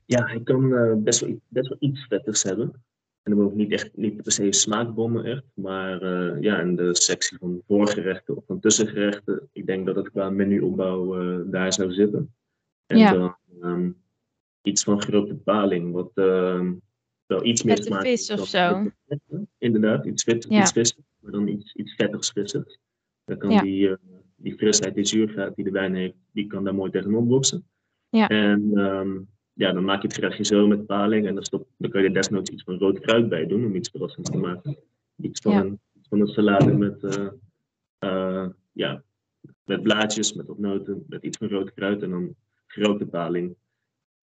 Ja, 0.06 0.25
hij 0.25 0.41
kan 0.44 0.63
uh, 0.63 0.94
best, 0.95 1.19
wel, 1.19 1.39
best 1.47 1.69
wel 1.69 1.77
iets 1.79 2.06
vettigs 2.09 2.44
hebben. 2.44 2.73
En 3.23 3.35
dan 3.35 3.45
ook 3.45 3.53
niet 3.53 3.71
echt 3.71 3.89
niet 3.95 4.23
per 4.23 4.31
se 4.31 4.51
smaakbommen 4.51 5.25
echt. 5.25 5.44
Maar 5.53 6.06
ja, 6.41 6.59
in 6.59 6.75
de 6.75 6.95
sectie 6.95 7.38
van 7.38 7.62
voorgerechten 7.68 8.38
of 8.38 8.44
van 8.45 8.59
tussengerechten. 8.59 9.50
Ik 9.51 9.65
denk 9.65 9.85
dat 9.85 9.95
het 9.95 10.12
qua 10.12 10.29
menuopbouw 10.29 11.03
daar 11.45 11.73
zou 11.73 11.91
zitten. 11.91 12.33
En 12.85 12.97
ja. 12.97 13.13
dan 13.13 13.35
um, 13.63 14.01
iets 14.62 14.83
van 14.83 15.01
gerookte 15.01 15.35
paling. 15.35 15.94
Wat 15.94 16.12
ehm, 16.13 16.73
wel 17.31 17.45
iets 17.45 17.63
meer 17.63 17.83
smaak 17.83 18.01
vis 18.01 18.31
of 18.31 18.48
zo. 18.48 18.92
Inderdaad, 19.57 20.06
iets, 20.06 20.24
Ja. 20.24 20.62
iets 20.62 20.95
maar 21.19 21.31
dan 21.31 21.48
iets, 21.48 21.74
iets 21.75 21.95
vettigs 21.95 22.31
vissigs. 22.31 22.78
Dan 23.25 23.38
kan 23.38 23.50
Ja. 23.50 23.62
die, 23.62 23.89
eh, 23.89 23.95
die 24.36 24.56
frisheid, 24.56 24.95
die 24.95 25.06
zuurgraad 25.06 25.56
die 25.56 25.66
de 25.66 25.72
wijn 25.72 25.95
heeft, 25.95 26.16
die 26.31 26.48
kan 26.48 26.63
daar 26.63 26.75
mooi 26.75 26.92
tegenop 26.92 27.28
boksen. 27.28 27.66
Ja. 28.10 28.28
En 28.28 28.72
ehm, 28.75 29.19
ja, 29.54 29.72
dan 29.72 29.83
maak 29.83 30.01
je 30.01 30.07
het 30.07 30.16
gerechtje 30.16 30.45
zo 30.45 30.68
met 30.68 30.86
paling 30.86 31.28
en 31.28 31.33
dan, 31.33 31.44
stop, 31.44 31.68
dan 31.78 31.92
kan 31.92 32.01
je 32.01 32.07
er 32.07 32.13
desnoods 32.13 32.50
iets 32.50 32.63
van 32.63 32.78
rood 32.78 32.98
fruit 33.00 33.30
bij 33.30 33.45
doen 33.48 33.66
om 33.66 33.75
iets 33.75 33.89
verrassends 33.89 34.30
te 34.30 34.38
maken. 34.38 34.78
Iets 35.16 35.42
van, 35.42 35.51
Ja. 35.51 35.60
een, 35.62 35.80
iets 35.94 36.07
van 36.07 36.19
een 36.19 36.28
salade 36.28 36.74
met, 36.74 37.04
eh, 38.00 38.48
ja, 38.72 39.04
met 39.66 39.81
blaadjes, 39.83 40.33
met 40.33 40.48
wat 40.48 40.57
noten, 40.57 41.06
met 41.07 41.24
iets 41.24 41.38
van 41.38 41.48
rood 41.48 41.72
fruit 41.75 42.01
en 42.04 42.10
dan 42.10 42.36
gerookte 42.68 43.06
paling. 43.06 43.56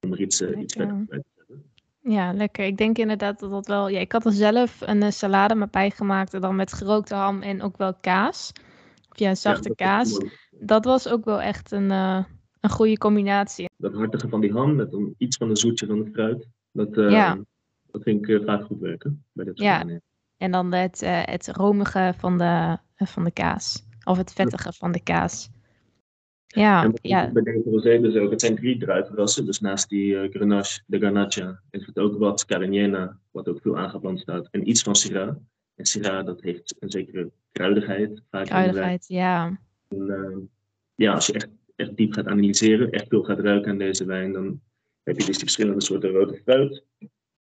Om 0.01 0.13
er 0.13 0.21
iets, 0.21 0.41
eh, 0.41 0.61
iets 0.61 0.75
vettigs 0.75 1.07
bij 1.07 1.19
te. 1.19 1.28
Ja, 2.09 2.33
lekker. 2.33 2.65
Ik 2.65 2.77
denk 2.77 2.99
inderdaad 2.99 3.39
dat 3.41 3.51
dat 3.51 3.67
wel. 3.67 3.89
Ja, 3.89 3.99
ik 3.99 4.13
had 4.13 4.25
er 4.25 4.33
zelf 4.33 4.81
een 4.81 5.03
eh, 5.03 5.11
salade 5.11 5.55
met 5.55 5.71
bijgemaakt 5.71 6.35
en 6.35 6.41
dan 6.41 6.57
met 6.57 6.73
gerookte 6.73 7.15
ham 7.15 7.43
en 7.43 7.63
ook 7.63 7.77
wel 7.77 7.95
kaas. 7.95 8.53
Of 9.11 9.19
ja, 9.19 9.35
zachte 9.35 9.75
Ja, 9.77 9.97
dat 9.97 10.07
is 10.07 10.19
kaas. 10.19 10.31
Dat 10.61 10.85
was 10.85 11.09
ook 11.09 11.25
wel 11.25 11.41
echt 11.41 11.73
een, 11.73 11.91
eh, 11.91 12.25
een 12.61 12.71
goede 12.71 12.99
combinatie. 12.99 13.67
dat 13.77 13.95
hartige 13.95 14.29
van 14.29 14.41
die 14.41 14.53
ham 14.53 14.75
met 14.75 14.91
dan 14.91 15.15
iets 15.19 15.37
van 15.37 15.51
een 15.51 15.57
zoetje 15.57 15.87
van 15.87 15.99
het 15.99 16.09
fruit. 16.13 16.49
Dat, 16.73 16.95
Ja. 16.95 17.39
dat 17.91 18.03
vind 18.03 18.29
ik 18.29 18.43
vaak 18.45 18.65
goed 18.65 18.81
werken 18.81 19.25
bij 19.33 19.45
dit 19.45 19.59
soort 19.59 19.69
Ja. 19.69 20.01
En 20.37 20.51
dan 20.51 20.73
het, 20.73 21.01
het 21.05 21.49
romige 21.49 22.15
van 22.17 22.39
de, 22.39 22.79
van 22.97 23.25
de 23.25 23.31
kaas. 23.31 23.87
Of 24.05 24.17
het 24.17 24.33
vettige 24.33 24.73
van 24.73 24.93
de 24.93 25.03
kaas. 25.03 25.51
Ja, 26.55 26.85
En 26.85 26.93
ja, 27.03 27.31
bij 27.33 27.63
rosé 27.65 28.01
dus 28.01 28.17
ook, 28.17 28.31
het 28.31 28.41
zijn 28.41 28.57
drie 28.57 28.79
druivenrassen. 28.79 29.47
Dus 29.47 29.61
naast 29.61 29.89
die 29.89 30.19
eh, 30.19 30.31
Grenache, 30.31 30.83
de 30.87 30.99
Garnacha, 30.99 31.61
is 31.71 31.87
het 31.87 31.99
ook 31.99 32.19
wat 32.19 32.45
Carignana, 32.45 33.19
wat 33.31 33.49
ook 33.49 33.61
veel 33.61 33.79
aangeplant 33.79 34.21
staat. 34.21 34.49
En 34.51 34.69
iets 34.69 34.83
van 34.83 34.97
Syrah. 34.97 35.37
En 35.75 35.85
Syrah, 35.85 36.27
dat 36.27 36.41
heeft 36.41 36.77
een 36.79 36.91
zekere 36.91 37.31
kruidigheid. 37.53 38.23
Vaak 38.31 38.47
kruidigheid. 38.47 39.05
Ja, 39.09 39.59
En, 39.89 40.11
eh, 40.11 40.37
ja, 40.95 41.15
als 41.15 41.27
je 41.27 41.33
echt, 41.33 41.49
echt 41.77 41.97
diep 41.97 42.13
gaat 42.13 42.27
analyseren, 42.27 42.91
echt 42.91 43.09
veel 43.09 43.23
gaat 43.23 43.41
ruiken 43.41 43.71
aan 43.71 43.79
deze 43.79 44.05
wijn, 44.05 44.33
dan 44.33 44.61
heb 45.03 45.19
je 45.19 45.27
dus 45.27 45.37
die 45.37 45.45
verschillende 45.45 45.83
soorten 45.83 46.11
rode 46.11 46.41
fruit 46.45 46.85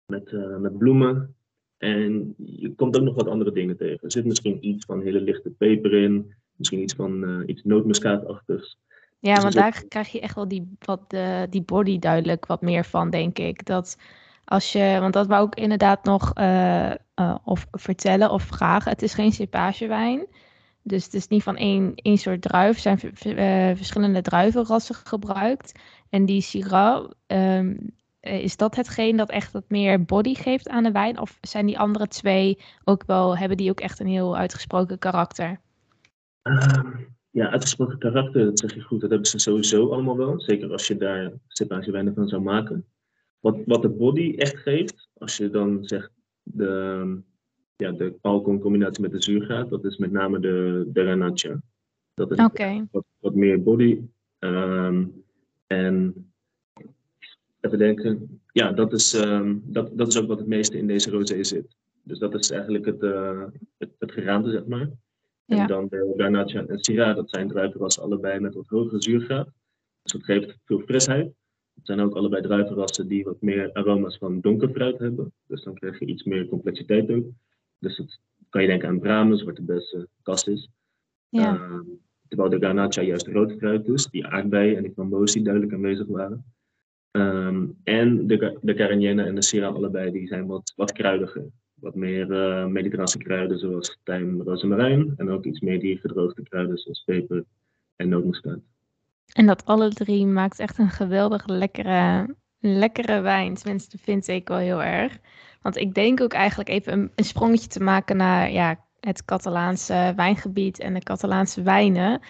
met, 0.05 0.27
eh, 0.27 0.57
met 0.57 0.77
bloemen. 0.77 1.35
En 1.77 2.33
je 2.37 2.75
komt 2.75 2.97
ook 2.97 3.03
nog 3.03 3.15
wat 3.15 3.27
andere 3.27 3.51
dingen 3.51 3.77
tegen. 3.77 3.99
Er 4.01 4.11
zit 4.11 4.25
misschien 4.25 4.67
iets 4.67 4.85
van 4.85 5.01
hele 5.01 5.21
lichte 5.21 5.49
peper 5.49 5.93
in, 5.93 6.33
misschien 6.55 6.81
iets 6.81 6.93
van 6.93 7.23
eh, 7.23 7.47
iets 7.47 7.61
nootmuskaatachtigs. 7.63 8.77
ja 9.19 9.33
Dus 9.33 9.43
want 9.43 9.55
daar 9.55 9.83
krijg 9.87 10.11
je 10.11 10.19
echt 10.19 10.35
wel 10.35 10.47
die, 10.47 10.75
wat, 10.79 11.03
eh, 11.07 11.41
die 11.49 11.61
body 11.61 11.99
duidelijk 11.99 12.45
wat 12.45 12.61
meer 12.61 12.85
van, 12.85 13.09
denk 13.09 13.39
ik. 13.39 13.65
Dat 13.65 13.97
als 14.45 14.71
je, 14.71 14.97
want 14.99 15.13
dat 15.13 15.27
wou 15.27 15.47
ik 15.47 15.55
inderdaad 15.55 16.03
nog 16.03 16.33
eh, 16.33 17.35
of 17.43 17.67
vertellen 17.71 18.31
of 18.31 18.43
vragen. 18.43 18.91
Het 18.91 19.01
is 19.01 19.13
geen 19.13 19.31
cepagewijn. 19.31 20.27
Dus 20.83 21.03
het 21.03 21.13
is 21.13 21.27
niet 21.27 21.43
van 21.43 21.57
één, 21.57 21.95
één 21.95 22.17
soort 22.17 22.41
druif. 22.41 22.85
Er 22.85 22.97
zijn 22.99 23.77
verschillende 23.77 24.21
druivenrassen 24.21 24.95
gebruikt. 24.95 25.79
En 26.09 26.25
die 26.25 26.41
Syrah, 26.41 27.11
ehm, 27.27 27.75
eh, 28.19 28.43
is 28.43 28.57
dat 28.57 28.75
hetgeen 28.75 29.15
dat 29.15 29.29
echt 29.29 29.51
wat 29.51 29.63
meer 29.67 30.03
body 30.03 30.33
geeft 30.33 30.69
aan 30.69 30.83
de 30.83 30.91
wijn? 30.91 31.19
Of 31.19 31.37
zijn 31.41 31.65
die 31.65 31.79
andere 31.79 32.07
twee 32.07 32.59
ook 32.83 33.03
wel, 33.05 33.37
hebben 33.37 33.57
die 33.57 33.69
ook 33.69 33.79
echt 33.79 33.99
een 33.99 34.07
heel 34.07 34.37
uitgesproken 34.37 34.99
karakter? 34.99 35.59
Ehm, 36.43 36.91
ja, 37.29 37.49
uitgesproken 37.49 37.97
karakter, 37.97 38.45
dat 38.45 38.59
zeg 38.59 38.73
je 38.73 38.81
goed. 38.81 39.01
Dat 39.01 39.09
hebben 39.09 39.27
ze 39.27 39.39
sowieso 39.39 39.89
allemaal 39.89 40.17
wel. 40.17 40.41
Zeker 40.41 40.71
als 40.71 40.87
je 40.87 40.97
daar 40.97 41.31
wijnen 41.91 42.13
van 42.13 42.27
zou 42.27 42.41
maken. 42.41 42.85
Wat, 43.39 43.57
wat 43.65 43.81
de 43.81 43.89
body 43.89 44.33
echt 44.35 44.57
geeft, 44.57 45.09
als 45.13 45.37
je 45.37 45.49
dan 45.49 45.85
zegt 45.85 46.11
de, 46.43 47.21
ja, 47.75 47.91
de 47.91 48.15
alcohol 48.21 48.53
in 48.53 48.59
combinatie 48.59 49.01
met 49.01 49.11
de 49.11 49.21
zuurgraad, 49.21 49.69
dat 49.69 49.85
is 49.85 49.97
met 49.97 50.11
name 50.11 50.39
de, 50.39 50.85
de 50.93 51.01
Renacha. 51.01 51.61
Dat 52.13 52.31
is 52.31 52.37
wat, 52.91 53.05
wat 53.19 53.35
meer 53.35 53.63
body. 53.63 54.01
Ehm, 54.39 55.05
en 55.67 56.13
even 57.59 57.77
denken, 57.77 58.41
ja, 58.51 58.71
dat 58.71 58.93
is, 58.93 59.13
ehm, 59.13 59.57
dat, 59.63 59.97
dat 59.97 60.07
is 60.07 60.17
ook 60.17 60.27
wat 60.27 60.39
het 60.39 60.47
meeste 60.47 60.77
in 60.77 60.87
deze 60.87 61.09
rosé 61.09 61.43
zit. 61.43 61.75
Dus 62.03 62.19
dat 62.19 62.33
is 62.33 62.51
eigenlijk 62.51 62.85
het, 62.85 63.03
uh, 63.03 63.43
het, 63.77 63.89
het 63.99 64.11
geraamte, 64.11 64.51
zeg 64.51 64.65
maar. 64.65 64.89
En 65.45 65.57
Ja. 65.57 65.67
dan 65.67 65.87
de 65.87 66.13
Garnacha 66.17 66.65
en 66.65 66.79
Syrah, 66.79 67.15
dat 67.15 67.29
zijn 67.29 67.47
druivenrassen 67.47 68.03
allebei 68.03 68.39
met 68.39 68.53
wat 68.53 68.67
hogere 68.67 69.01
zuurgraad. 69.01 69.49
Dus 70.01 70.11
dat 70.11 70.23
geeft 70.23 70.57
veel 70.65 70.79
frisheid. 70.79 71.33
Het 71.73 71.85
zijn 71.85 71.99
ook 71.99 72.15
allebei 72.15 72.41
druivenrassen 72.41 73.07
die 73.07 73.23
wat 73.23 73.41
meer 73.41 73.73
aroma's 73.73 74.17
van 74.17 74.41
donker 74.41 74.69
fruit 74.69 74.99
hebben. 74.99 75.33
Dus 75.47 75.63
dan 75.63 75.73
krijg 75.73 75.99
je 75.99 76.05
iets 76.05 76.23
meer 76.23 76.47
complexiteit 76.47 77.09
ook. 77.11 77.25
Dus 77.79 77.97
dat 77.97 78.19
kan 78.49 78.61
je 78.61 78.67
denken 78.67 78.87
aan 78.87 78.99
bramen, 78.99 79.37
zwarte 79.37 79.61
bessen, 79.61 80.07
cassis. 80.23 80.69
Ja. 81.29 81.55
Ehm, 81.55 81.83
terwijl 82.27 82.49
de 82.49 82.59
Garnacha 82.65 83.01
juist 83.01 83.27
rood 83.27 83.51
fruit 83.51 83.87
is, 83.87 84.05
die 84.07 84.27
aardbeien 84.27 84.77
en 84.77 84.83
de 84.83 85.31
die 85.33 85.43
duidelijk 85.43 85.73
aanwezig 85.73 86.07
waren. 86.07 86.45
Ehm, 87.11 87.67
en 87.83 88.27
de, 88.27 88.57
de 88.61 88.73
Carignan 88.73 89.19
en 89.19 89.35
de 89.35 89.43
Syrah 89.43 89.75
allebei, 89.75 90.11
die 90.11 90.27
zijn 90.27 90.45
wat, 90.45 90.73
wat 90.75 90.91
kruidiger. 90.91 91.45
Wat 91.83 91.95
meer 91.95 92.31
eh 92.31 92.65
mediterrane 92.65 93.17
kruiden 93.17 93.59
zoals 93.59 93.99
tijm, 94.03 94.41
rozemarijn. 94.41 95.13
En 95.17 95.29
ook 95.29 95.43
iets 95.45 95.59
meer 95.59 95.79
die 95.79 95.97
gedroogde 95.97 96.43
kruiden 96.43 96.77
zoals 96.77 97.03
peper 97.03 97.43
en 97.95 98.09
nootmuskaat. 98.09 98.59
En 99.33 99.45
dat 99.45 99.65
alle 99.65 99.89
drie 99.89 100.25
maakt 100.25 100.59
echt 100.59 100.77
een 100.77 100.89
geweldig 100.89 101.47
lekkere, 101.47 102.35
lekkere 102.59 103.21
wijn. 103.21 103.55
Tenminste, 103.55 103.97
vind 103.97 104.27
ik 104.27 104.47
wel 104.47 104.57
heel 104.57 104.83
erg. 104.83 105.19
Want 105.61 105.77
ik 105.77 105.93
denk 105.93 106.21
ook 106.21 106.33
eigenlijk 106.33 106.69
even 106.69 106.93
een, 106.93 107.11
een 107.15 107.23
sprongetje 107.23 107.67
te 107.67 107.83
maken 107.83 108.17
naar 108.17 108.51
ja, 108.51 108.85
het 108.99 109.25
Catalaanse 109.25 110.13
wijngebied 110.15 110.79
en 110.79 110.93
de 110.93 111.03
Catalaanse 111.03 111.61
wijnen. 111.61 112.21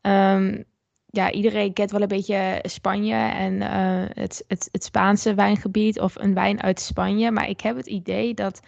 Ehm, 0.00 0.62
ja, 1.06 1.30
iedereen 1.30 1.72
kent 1.72 1.90
wel 1.90 2.02
een 2.02 2.08
beetje 2.08 2.58
Spanje 2.62 3.14
en 3.14 3.62
eh, 3.62 4.04
het, 4.22 4.44
het, 4.48 4.68
het 4.72 4.84
Spaanse 4.84 5.34
wijngebied 5.34 6.00
of 6.00 6.16
een 6.16 6.34
wijn 6.34 6.62
uit 6.62 6.80
Spanje. 6.80 7.30
Maar 7.30 7.48
ik 7.48 7.60
heb 7.60 7.76
het 7.76 7.86
idee 7.86 8.34
dat 8.34 8.60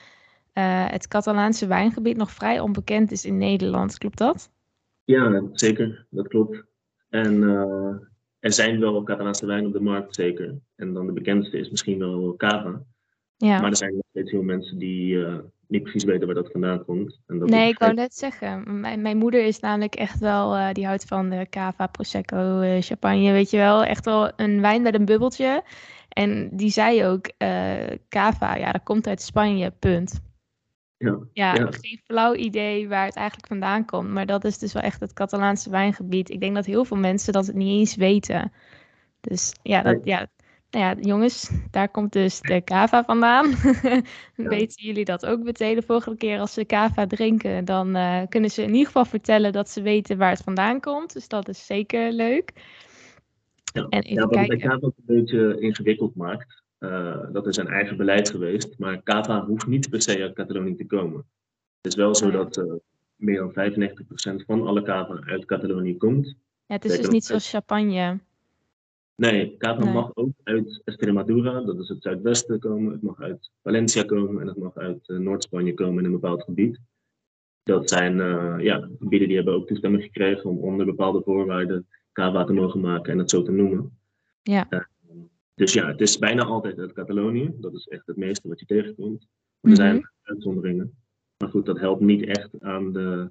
eh, 0.55 0.85
het 0.91 1.09
Catalaanse 1.09 1.67
wijngebied 1.67 2.17
nog 2.17 2.31
vrij 2.31 2.61
onbekend 2.61 3.13
is 3.13 3.25
in 3.25 3.39
Nederland. 3.39 3.99
Klopt 3.99 4.19
dat? 4.19 4.51
Ja, 5.05 5.43
zeker, 5.53 6.07
dat 6.11 6.29
klopt. 6.29 6.65
En 7.09 7.43
eh, 7.43 7.95
er 8.39 8.53
zijn 8.53 8.81
wel 8.81 9.03
Catalaanse 9.03 9.47
wijnen 9.47 9.67
op 9.67 9.73
de 9.73 9.81
markt, 9.81 10.15
zeker. 10.15 10.55
En 10.77 10.93
dan 10.93 11.07
de 11.07 11.13
bekendste 11.13 11.59
is 11.59 11.71
misschien 11.71 11.99
wel 11.99 12.35
Cava. 12.37 12.83
Ja. 13.37 13.61
Maar 13.61 13.71
er 13.71 13.77
zijn 13.77 13.95
nog 13.95 14.05
steeds 14.11 14.31
veel 14.31 14.43
mensen 14.43 14.79
die 14.79 15.25
eh, 15.25 15.39
niet 15.69 15.83
precies 15.83 16.05
weten 16.05 16.27
waar 16.27 16.35
dat 16.35 16.51
vandaan 16.51 16.85
komt. 16.85 17.21
En 17.27 17.39
dat 17.39 17.49
Nee, 17.49 17.69
ik 17.69 17.79
wou 17.79 17.95
net 17.95 18.15
zeggen. 18.15 18.81
Mijn, 18.81 19.03
mijn 19.03 19.17
moeder 19.17 19.45
is 19.45 19.61
namelijk 19.61 19.95
echt 19.95 20.19
wel, 20.19 20.73
die 20.73 20.87
houdt 20.87 21.05
van 21.05 21.31
de 21.31 21.47
cava, 21.51 21.87
prosecco, 21.87 22.61
eh, 22.61 22.83
champagne, 22.83 23.33
weet 23.33 23.51
je 23.51 23.57
wel. 23.57 23.85
Echt 23.85 24.05
wel 24.05 24.33
een 24.37 24.61
wijn 24.61 24.83
met 24.83 24.95
een 24.95 25.05
bubbeltje. 25.05 25.65
En 26.09 26.49
die 26.53 26.71
zei 26.71 27.05
ook, 27.05 27.31
cava, 28.09 28.57
ja, 28.57 28.73
dat 28.73 28.83
komt 28.83 29.07
uit 29.07 29.23
Spanje, 29.23 29.71
punt. 29.71 30.23
Ja, 30.97 31.19
Ja, 31.33 31.55
Ja. 31.55 31.69
geen 31.71 32.01
flauw 32.05 32.35
idee 32.35 32.89
waar 32.89 33.07
het 33.07 33.17
eigenlijk 33.17 33.47
vandaan 33.47 33.85
komt. 33.85 34.09
Maar 34.09 34.27
dat 34.27 34.45
is 34.45 34.59
dus 34.59 34.73
wel 34.73 34.83
echt 34.83 35.01
het 35.01 35.13
Catalaanse 35.13 35.71
wijngebied. 35.71 36.31
Ik 36.31 36.41
denk 36.41 36.55
dat 36.55 36.67
heel 36.67 36.85
veel 36.85 36.97
mensen 36.97 37.33
dat 37.33 37.47
het 37.47 37.57
niet 37.57 37.79
eens 37.79 37.97
weten. 37.97 38.53
Dus 39.21 39.55
ja, 39.63 39.83
dat, 39.83 40.01
ja, 40.05 40.29
nou 40.71 40.85
ja, 40.85 40.95
jongens, 41.01 41.51
daar 41.71 41.89
komt 41.89 42.13
dus 42.13 42.41
de 42.41 42.65
cava 42.65 43.05
vandaan. 43.05 43.55
Weten 44.37 44.85
jullie 44.85 45.05
dat 45.05 45.27
ook 45.27 45.43
meteen? 45.43 45.75
De 45.75 45.83
volgende 45.83 46.19
keer 46.19 46.39
als 46.39 46.53
ze 46.53 46.67
cava 46.67 47.07
drinken, 47.07 47.65
dan 47.65 47.97
eh, 47.97 48.23
kunnen 48.29 48.51
ze 48.51 48.63
in 48.63 48.71
ieder 48.71 48.87
geval 48.87 49.05
vertellen 49.05 49.53
dat 49.53 49.71
ze 49.71 49.83
weten 49.83 50.19
waar 50.19 50.31
het 50.31 50.43
vandaan 50.43 50.81
komt. 50.81 51.13
Dus 51.13 51.29
dat 51.29 51.49
is 51.49 51.67
zeker 51.67 52.13
leuk. 52.13 52.53
Ja, 53.73 53.87
En 53.89 54.03
ja, 54.15 54.27
wat 54.79 54.81
het 54.81 54.93
een 54.97 55.05
beetje 55.05 55.61
ingewikkeld 55.61 56.15
maakt, 56.15 56.63
dat 57.33 57.47
is 57.47 57.57
een 57.57 57.69
eigen 57.69 57.97
beleid 57.97 58.31
geweest, 58.31 58.79
maar 58.79 59.03
Kava 59.03 59.45
hoeft 59.45 59.67
niet 59.67 59.91
per 59.91 60.03
se 60.03 60.23
uit 60.23 60.35
Catalonië 60.35 60.75
te 60.75 60.87
komen. 60.87 61.25
Het 61.81 61.93
is 61.93 61.95
wel 61.95 62.15
zo 62.15 62.31
dat 62.31 62.57
eh, 62.57 62.73
meer 63.17 63.53
dan 63.53 63.73
95% 64.43 64.45
van 64.47 64.67
alle 64.67 64.83
Kava 64.83 65.21
uit 65.27 65.45
Catalonië 65.45 65.97
komt. 65.97 66.27
Ja, 66.67 66.75
het 66.75 66.85
is 66.85 66.97
dus 66.97 67.09
niet 67.09 67.25
zoals 67.25 67.51
champagne. 67.51 68.19
Nee, 69.15 69.57
Kava 69.59 69.85
Nee. 69.85 69.93
mag 69.93 70.11
ook 70.15 70.33
uit 70.43 70.81
Extremadura, 70.85 71.61
dat 71.61 71.79
is 71.79 71.89
het 71.89 72.03
zuidwesten, 72.03 72.59
komen. 72.59 72.93
Het 72.93 73.03
mag 73.03 73.21
uit 73.21 73.51
Valencia 73.63 74.05
komen 74.05 74.41
en 74.41 74.47
het 74.47 74.57
mag 74.57 74.77
uit 74.77 75.09
eh, 75.09 75.17
Noord-Spanje 75.17 75.75
komen 75.75 75.99
in 75.99 76.05
een 76.05 76.21
bepaald 76.21 76.43
gebied. 76.43 76.81
Dat 77.63 77.89
zijn 77.91 78.21
eh, 78.21 78.55
ja, 78.59 78.89
gebieden 78.99 79.29
die 79.29 79.37
hebben 79.37 79.55
ook 79.55 79.67
toestemming 79.67 80.03
gekregen 80.03 80.51
om 80.51 80.59
onder 80.59 80.87
bepaalde 80.87 81.23
voorwaarden 81.23 81.87
Kava 82.13 82.45
te 82.45 82.53
mogen 82.53 82.81
maken 82.81 83.13
en 83.13 83.19
het 83.19 83.31
zo 83.31 83.43
te 83.43 83.53
noemen. 83.53 83.99
Ja. 84.43 84.67
Eh, 84.69 84.81
dus 85.55 85.73
ja, 85.73 85.87
het 85.87 86.01
is 86.01 86.19
bijna 86.19 86.45
altijd 86.45 86.79
uit 86.79 86.93
Catalonië. 86.93 87.55
Dat 87.61 87.75
is 87.75 87.87
echt 87.87 88.07
het 88.07 88.17
meeste 88.17 88.49
wat 88.49 88.61
je 88.61 88.67
tegenkomt. 88.67 89.27
Maar 89.61 89.71
er 89.71 89.77
zijn 89.77 89.97
Mhm. 89.97 90.07
uitzonderingen. 90.23 90.95
Maar 91.37 91.49
goed, 91.49 91.67
dat 91.67 91.81
helpt 91.81 92.01
niet 92.01 92.25
echt 92.25 92.51
aan 92.61 92.93
de, 92.93 93.31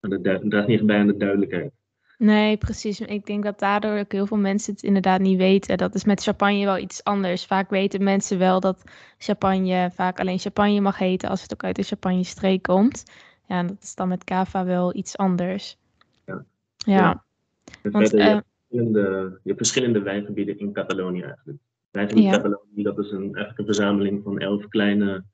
aan 0.00 0.10
de 0.10 0.20
draagt 0.20 0.42
niet 0.42 0.78
echt 0.78 0.86
bij 0.86 0.98
aan 0.98 1.06
de 1.06 1.16
duidelijkheid. 1.16 1.72
Nee, 2.18 2.56
precies. 2.56 3.00
Ik 3.00 3.26
denk 3.26 3.44
dat 3.44 3.58
daardoor 3.58 3.98
ook 3.98 4.12
heel 4.12 4.26
veel 4.26 4.36
mensen 4.36 4.72
het 4.72 4.82
inderdaad 4.82 5.20
niet 5.20 5.38
weten. 5.38 5.78
Dat 5.78 5.94
is 5.94 6.04
met 6.04 6.22
champagne 6.22 6.64
wel 6.64 6.78
iets 6.78 7.04
anders. 7.04 7.46
Vaak 7.46 7.70
weten 7.70 8.02
mensen 8.02 8.38
wel 8.38 8.60
dat 8.60 8.84
champagne 9.18 9.90
vaak 9.94 10.20
alleen 10.20 10.38
champagne 10.38 10.80
mag 10.80 10.98
heten 10.98 11.28
als 11.28 11.42
het 11.42 11.52
ook 11.52 11.64
uit 11.64 11.76
de 11.76 11.82
champagne-streek 11.82 12.62
komt. 12.62 13.02
Ja, 13.46 13.58
en 13.58 13.66
dat 13.66 13.82
is 13.82 13.94
dan 13.94 14.08
met 14.08 14.24
cava 14.24 14.64
wel 14.64 14.96
iets 14.96 15.16
anders. 15.16 15.76
Ja. 16.26 16.44
Ja, 16.76 17.24
want 17.82 18.12
verschillende, 18.70 19.30
je 19.42 19.48
hebt 19.48 19.56
verschillende 19.56 20.02
wijngebieden 20.02 20.58
in 20.58 20.72
Catalonië 20.72 21.22
eigenlijk. 21.22 21.58
Wijngebied 21.90 22.24
Ja. 22.24 22.30
Catalonië, 22.30 22.82
dat 22.82 22.98
is 22.98 23.10
een, 23.10 23.22
eigenlijk 23.22 23.58
een 23.58 23.64
verzameling 23.64 24.22
van 24.22 24.38
elf 24.38 24.68
kleine 24.68 25.24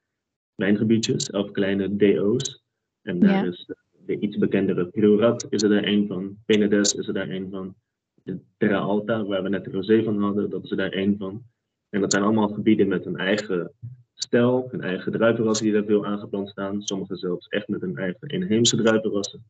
wijngebiedjes, 0.55 1.31
elf 1.31 1.50
kleine 1.50 1.97
DO's. 1.97 2.62
En 3.02 3.19
daar 3.19 3.45
Ja. 3.45 3.50
is 3.50 3.64
de, 3.66 3.76
de 4.07 4.19
iets 4.19 4.38
bekendere 4.38 4.87
Priorat 4.87 5.47
is 5.50 5.62
er 5.62 5.69
daar 5.69 5.83
één 5.83 6.07
van, 6.07 6.37
Penedès 6.47 6.95
is 6.99 7.09
er 7.09 7.14
daar 7.14 7.28
één 7.28 7.50
van, 7.50 7.75
de 8.23 8.38
Terra 8.57 8.78
Alta, 8.78 9.25
waar 9.25 9.43
we 9.43 9.49
net 9.49 9.64
de 9.64 9.71
rosé 9.71 10.02
van 10.02 10.19
hadden, 10.23 10.50
dat 10.50 10.64
is 10.64 10.71
er 10.71 10.76
daar 10.76 10.90
één 10.93 11.16
van. 11.19 11.43
En 11.88 12.00
dat 12.00 12.12
zijn 12.12 12.25
allemaal 12.25 12.49
gebieden 12.49 12.88
met 12.88 13.07
een 13.07 13.16
eigen 13.16 13.73
stijl, 14.14 14.69
een 14.73 14.81
eigen 14.81 15.12
druivenrassen 15.12 15.64
die 15.66 15.75
daar 15.75 15.85
veel 15.85 16.07
aangeplant 16.07 16.49
staan. 16.49 16.83
Sommige 16.83 17.16
zelfs 17.16 17.47
echt 17.47 17.69
met 17.69 17.83
een 17.83 17.97
eigen 17.97 18.28
inheemse 18.28 18.76
druivenrassen. 18.76 19.45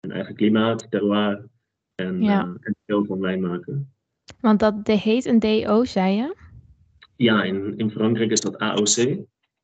Een 0.00 0.10
eigen 0.10 0.34
klimaat, 0.34 0.90
terroir 0.90 1.44
en, 1.94 2.22
Ja. 2.22 2.56
en 2.60 2.76
stijl 2.82 3.04
van 3.04 3.20
wijn 3.20 3.40
maken. 3.40 3.92
want 4.40 4.60
dat 4.60 4.84
de 4.86 4.92
heet 4.98 5.24
een 5.24 5.38
DO, 5.38 5.84
zei 5.84 6.16
je? 6.16 6.34
Ja, 7.16 7.42
in, 7.42 7.76
in 7.76 7.90
Frankrijk 7.90 8.30
is 8.30 8.40
dat 8.40 8.58
AOC, 8.58 9.18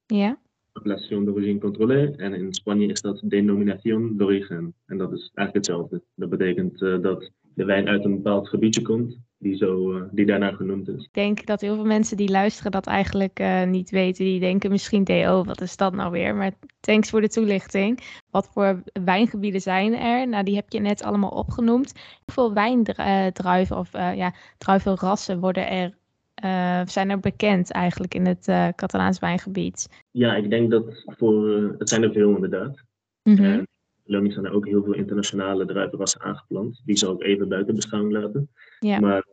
Ja. 0.07 0.39
Appellation 0.73 1.25
d'origine 1.25 1.59
contrôlée. 1.59 2.17
En 2.17 2.35
in 2.35 2.55
Spanje 2.55 2.87
is 2.87 3.01
dat 3.01 3.21
Denominación 3.25 4.17
d'origen. 4.17 4.75
En 4.87 4.99
dat 4.99 5.13
is 5.13 5.31
eigenlijk 5.35 5.55
hetzelfde. 5.55 6.03
Dat 6.15 6.29
betekent 6.31 6.83
eh, 6.83 7.01
dat 7.01 7.31
de 7.55 7.65
wijn 7.65 7.89
uit 7.89 8.05
een 8.05 8.15
bepaald 8.15 8.49
gebiedje 8.49 8.83
komt, 8.83 9.19
die, 9.41 9.57
zo, 9.57 9.93
eh, 9.93 10.03
die 10.11 10.27
daarna 10.27 10.53
genoemd 10.53 10.89
is. 10.89 11.05
Ik 11.05 11.13
denk 11.13 11.47
dat 11.47 11.61
heel 11.61 11.75
veel 11.75 11.85
mensen 11.85 12.17
die 12.17 12.31
luisteren 12.31 12.73
dat 12.73 12.87
eigenlijk 12.87 13.39
eh, 13.39 13.65
niet 13.65 13.91
weten. 13.91 14.25
Die 14.25 14.41
denken 14.41 14.71
misschien 14.71 15.05
DO, 15.05 15.45
wat 15.45 15.61
is 15.61 15.77
dat 15.77 15.95
nou 15.95 16.11
weer? 16.11 16.35
Maar 16.35 16.53
thanks 16.81 17.11
voor 17.11 17.21
de 17.21 17.29
toelichting. 17.29 18.01
Wat 18.31 18.49
voor 18.53 18.83
wijngebieden 19.05 19.61
zijn 19.61 19.95
er? 19.95 20.29
Nou, 20.29 20.45
die 20.45 20.55
heb 20.55 20.71
je 20.71 20.81
net 20.81 21.03
allemaal 21.03 21.31
opgenoemd. 21.31 21.93
Hoeveel 22.25 22.53
wijndruiven 22.53 23.77
of 23.77 23.95
eh, 23.95 24.17
ja, 24.17 24.35
druivenrassen 24.59 25.41
worden 25.41 25.69
er, 25.69 25.95
eh, 26.35 26.81
zijn 26.87 27.11
er 27.11 27.21
bekend 27.21 27.71
eigenlijk 27.73 28.15
in 28.15 28.27
het 28.27 28.49
eh 28.49 28.69
Catalaans 28.77 29.19
wijngebied? 29.19 30.05
Ja, 30.11 30.35
ik 30.35 30.51
denk 30.51 30.71
dat 30.71 31.05
voor, 31.07 31.57
eh, 31.57 31.79
het 31.79 31.89
zijn 31.89 32.03
er 32.03 32.13
veel 32.13 32.35
inderdaad. 32.35 32.85
Mhm. 33.23 33.45
En 33.45 33.69
Catalonië 34.11 34.33
zijn 34.33 34.45
er 34.45 34.53
ook 34.53 34.67
heel 34.67 34.85
veel 34.85 34.95
internationale 34.95 35.65
druivenrassen 35.65 36.21
aangeplant. 36.21 36.83
Die 36.85 36.97
zal 36.97 37.15
ik 37.15 37.23
even 37.23 37.49
buiten 37.49 37.75
beschouwing 37.75 38.13
laten. 38.13 38.51
Ja. 38.79 39.01
Maar 39.01 39.27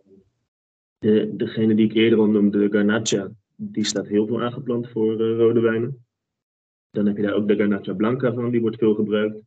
de, 0.97 1.33
degene 1.35 1.75
die 1.75 1.85
ik 1.85 1.93
eerder 1.93 2.19
al 2.19 2.27
noemde, 2.27 2.59
de 2.59 2.77
Garnacha, 2.77 3.29
die 3.55 3.83
staat 3.83 4.07
heel 4.07 4.27
veel 4.27 4.41
aangeplant 4.41 4.89
voor 4.89 5.11
eh, 5.11 5.37
rode 5.37 5.59
wijnen. 5.59 6.05
Dan 6.91 7.05
heb 7.05 7.17
je 7.17 7.23
daar 7.23 7.33
ook 7.33 7.47
de 7.47 7.55
Garnacha 7.55 7.93
Blanca 7.93 8.33
van, 8.33 8.51
die 8.51 8.61
wordt 8.61 8.77
veel 8.77 8.95
gebruikt. 8.95 9.37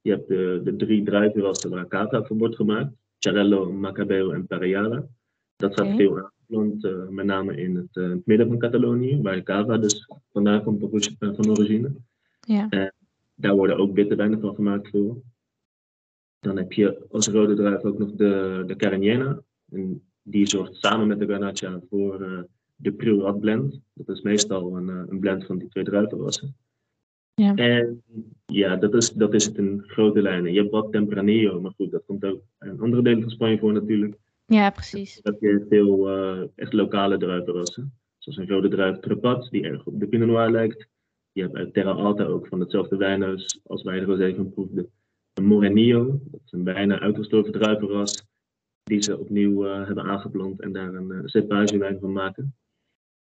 Je 0.00 0.10
hebt 0.10 0.28
de, 0.28 0.60
de 0.64 0.76
drie 0.76 1.04
druivenrassen 1.04 1.70
waar 1.70 1.88
Cava 1.88 2.22
voor 2.22 2.36
wordt 2.36 2.56
gemaakt. 2.56 2.92
Charello, 3.18 3.72
Macabeo 3.72 4.30
en 4.30 4.46
Parellada. 4.46 5.06
Dat 5.56 5.72
staat 5.72 5.96
veel 5.96 6.18
aangeplant, 6.18 6.84
eh, 6.84 7.08
met 7.08 7.26
name 7.26 7.56
in 7.56 7.76
het, 7.76 7.96
eh, 7.96 8.12
midden 8.24 8.48
van 8.48 8.58
Catalonië, 8.58 9.22
waar 9.22 9.42
Cava 9.42 9.78
dus 9.78 10.08
vandaan 10.32 10.62
komt 10.62 10.80
van 10.80 11.34
van 11.34 11.50
origine. 11.50 11.92
Ja. 12.40 12.92
Daar 13.34 13.54
worden 13.54 13.76
ook 13.76 13.94
witte 13.94 14.14
wijnen 14.14 14.40
van 14.40 14.54
gemaakt 14.54 14.88
veel. 14.88 15.22
Dan 16.38 16.56
heb 16.56 16.72
je 16.72 17.06
als 17.10 17.28
rode 17.28 17.54
druif 17.54 17.82
ook 17.82 17.98
nog 17.98 18.12
de, 18.12 18.62
de 18.66 18.76
Carignana. 18.76 19.42
En 19.70 20.02
die 20.22 20.46
zorgt 20.46 20.76
samen 20.76 21.06
met 21.06 21.18
de 21.18 21.26
Garnacha 21.26 21.80
voor 21.90 22.22
eh, 22.22 22.42
de 22.74 22.92
Priorat 22.92 23.40
blend. 23.40 23.80
Dat 23.92 24.08
is 24.08 24.22
meestal 24.22 24.76
een, 24.76 24.88
eh, 24.88 25.02
een 25.06 25.20
blend 25.20 25.46
van 25.46 25.58
die 25.58 25.68
twee 25.68 25.84
druivenrassen. 25.84 26.56
Ja. 27.34 27.54
En 27.54 28.02
ja, 28.46 28.76
dat 28.76 28.94
is, 28.94 29.10
dat 29.10 29.34
is 29.34 29.44
het 29.44 29.56
in 29.56 29.82
grote 29.86 30.22
lijnen. 30.22 30.52
Je 30.52 30.58
hebt 30.58 30.70
wat 30.70 30.92
Tempranillo, 30.92 31.60
maar 31.60 31.72
goed, 31.76 31.90
dat 31.90 32.04
komt 32.06 32.24
ook 32.24 32.42
in 32.58 32.80
andere 32.80 33.02
delen 33.02 33.20
van 33.20 33.30
Spanje 33.30 33.58
voor 33.58 33.72
natuurlijk. 33.72 34.16
ja, 34.46 34.70
precies. 34.70 35.20
Heb 35.22 35.40
je 35.40 35.66
veel 35.68 36.08
eh, 36.08 36.42
echt 36.54 36.72
lokale 36.72 37.16
druivenrassen. 37.16 37.98
Zoals 38.18 38.38
een 38.38 38.48
rode 38.48 38.68
druif 38.68 38.98
Trepat, 38.98 39.48
die 39.50 39.64
erg 39.64 39.86
op 39.86 40.00
de 40.00 40.06
Pinot 40.06 40.28
Noir 40.28 40.50
lijkt. 40.50 40.88
Je 41.34 41.42
hebt 41.42 41.54
uit 41.54 41.74
Terra 41.74 41.90
Alta 41.90 42.24
ook 42.24 42.46
van 42.46 42.60
hetzelfde 42.60 42.96
wijnhuis 42.96 43.60
als 43.66 43.82
wij 43.82 43.98
de 43.98 44.04
rosé 44.04 44.34
van 44.34 44.52
proefden. 44.52 44.90
Een 45.32 45.48
dat 46.30 46.40
is 46.44 46.52
een 46.52 46.64
bijna 46.64 47.00
uitgestorven 47.00 47.52
druivenras, 47.52 48.26
die 48.82 49.02
ze 49.02 49.18
opnieuw 49.18 49.66
uh, 49.66 49.86
hebben 49.86 50.04
aangeplant 50.04 50.60
en 50.60 50.72
daar 50.72 50.94
een 50.94 51.32
uh, 51.36 51.98
van 52.00 52.12
maken. 52.12 52.56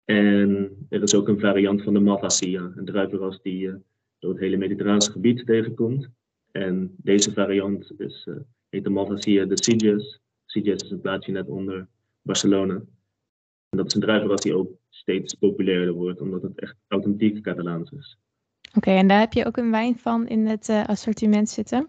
En 0.04 0.76
er 0.88 1.02
is 1.02 1.14
ook 1.14 1.28
een 1.28 1.40
variant 1.40 1.82
van 1.82 1.94
de 1.94 2.00
Malvasia, 2.00 2.72
een 2.76 2.84
druivenras 2.84 3.42
die 3.42 3.58
je 3.58 3.80
door 4.18 4.30
het 4.30 4.40
hele 4.40 4.56
Mediterraanse 4.56 5.10
gebied 5.10 5.46
tegenkomt. 5.46 6.08
En 6.50 6.94
deze 6.96 7.32
variant 7.32 7.92
is, 7.98 8.28
heet 8.68 8.84
de 8.84 8.90
Malvasia 8.90 9.44
de 9.44 9.62
Sitges. 9.62 10.20
Sitges 10.44 10.82
is 10.82 10.90
een 10.90 11.00
plaatsje 11.00 11.32
net 11.32 11.48
onder 11.48 11.88
Barcelona. 12.22 12.74
En 13.68 13.76
dat 13.76 13.86
is 13.86 13.94
een 13.94 14.00
druivenras 14.00 14.40
die 14.40 14.54
ook 14.54 14.79
steeds 14.90 15.34
populairder 15.34 15.94
wordt, 15.94 16.20
omdat 16.20 16.42
het 16.42 16.60
echt 16.60 16.76
authentiek 16.88 17.42
Catalaans 17.42 17.90
is. 17.90 18.18
Oké, 18.74 18.90
en 18.90 19.08
daar 19.08 19.20
heb 19.20 19.32
je 19.32 19.46
ook 19.46 19.56
een 19.56 19.70
wijn 19.70 19.98
van 19.98 20.28
in 20.28 20.46
het 20.46 20.68
uh, 20.68 20.86
assortiment 20.86 21.48
zitten? 21.48 21.88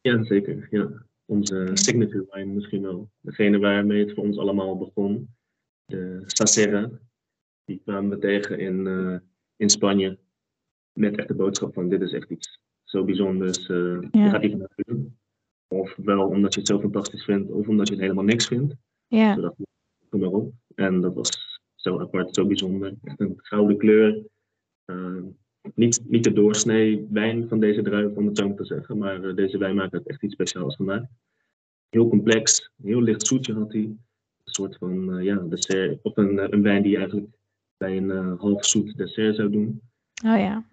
Ja, 0.00 0.22
zeker. 0.24 0.68
Ja. 0.70 1.06
Onze 1.24 1.70
signature 1.72 2.26
wijn 2.30 2.54
misschien 2.54 2.82
wel. 2.82 3.10
Degene 3.20 3.58
waarmee 3.58 4.04
het 4.04 4.14
voor 4.14 4.24
ons 4.24 4.38
allemaal 4.38 4.78
begon. 4.78 5.34
De 5.84 6.22
Sacera. 6.26 6.90
Die 7.64 7.80
kwamen 7.84 8.10
we 8.10 8.18
tegen 8.18 8.58
in, 8.58 8.86
uh, 8.86 9.16
in 9.56 9.70
Spanje. 9.70 10.18
Met 10.92 11.16
echt 11.16 11.28
de 11.28 11.34
boodschap 11.34 11.74
van 11.74 11.88
dit 11.88 12.00
is 12.00 12.12
echt 12.12 12.30
iets 12.30 12.60
zo 12.84 13.04
bijzonders. 13.04 13.68
Uh, 13.68 14.00
ja. 14.10 14.24
Je 14.24 14.30
gaat 14.30 14.42
niet 14.42 14.58
naar 14.58 14.72
doen. 14.74 15.18
Of 15.68 15.96
wel 15.96 16.26
omdat 16.28 16.54
je 16.54 16.60
het 16.60 16.68
zo 16.68 16.80
fantastisch 16.80 17.24
vindt, 17.24 17.50
of 17.50 17.68
omdat 17.68 17.86
je 17.86 17.94
het 17.94 18.02
helemaal 18.02 18.24
niks 18.24 18.46
vindt. 18.46 18.74
Ja. 19.06 19.34
Zodat, 19.34 19.54
kom 20.08 20.20
maar 20.20 20.30
op. 20.30 20.52
En 20.74 21.00
dat 21.00 21.14
was 21.14 21.49
zo 21.80 22.00
apart, 22.00 22.34
zo 22.34 22.46
bijzonder. 22.46 22.94
Echt 23.04 23.20
een 23.20 23.34
gouden 23.36 23.76
kleur. 23.76 24.22
Uh, 24.86 25.22
niet, 25.74 26.04
niet 26.08 26.24
de 26.24 26.32
doorsnee 26.32 27.06
wijn 27.10 27.48
van 27.48 27.60
deze 27.60 27.82
druif, 27.82 28.16
om 28.16 28.26
het 28.26 28.38
zo 28.38 28.54
te 28.54 28.64
zeggen. 28.64 28.98
Maar 28.98 29.24
uh, 29.24 29.34
deze 29.34 29.58
wijnmaker 29.58 29.92
heeft 29.92 30.08
echt 30.08 30.22
iets 30.22 30.34
speciaals 30.34 30.76
gemaakt. 30.76 31.06
Heel 31.88 32.08
complex, 32.08 32.70
heel 32.82 33.02
licht 33.02 33.26
zoetje 33.26 33.54
had 33.54 33.72
hij. 33.72 33.82
Een 33.82 34.52
soort 34.52 34.76
van 34.76 35.18
uh, 35.18 35.24
ja, 35.24 35.36
dessert, 35.36 36.02
of 36.02 36.16
een, 36.16 36.52
een 36.52 36.62
wijn 36.62 36.82
die 36.82 36.90
je 36.90 36.96
eigenlijk 36.96 37.28
bij 37.76 37.96
een 37.96 38.08
uh, 38.08 38.40
half 38.40 38.66
zoet 38.66 38.96
dessert 38.96 39.36
zou 39.36 39.50
doen. 39.50 39.80
Oh 40.24 40.38
ja. 40.38 40.66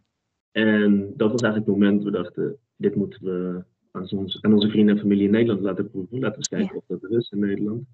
En 0.51 1.13
dat 1.15 1.31
was 1.31 1.41
eigenlijk 1.41 1.71
het 1.71 1.79
moment, 1.79 2.03
we 2.03 2.11
dachten, 2.11 2.57
dit 2.75 2.95
moeten 2.95 3.23
we 3.23 3.63
aan, 3.91 4.09
ons, 4.09 4.41
aan 4.41 4.53
onze 4.53 4.69
vrienden 4.69 4.95
en 4.95 5.01
familie 5.01 5.25
in 5.25 5.31
Nederland 5.31 5.61
laten 5.61 5.89
proeven. 5.89 6.19
Laten 6.19 6.29
we 6.29 6.37
eens 6.37 6.47
kijken 6.47 6.75
ja. 6.75 6.79
of 6.79 6.85
dat 6.87 7.11
er 7.11 7.17
is 7.17 7.29
in 7.31 7.39
Nederland. 7.39 7.87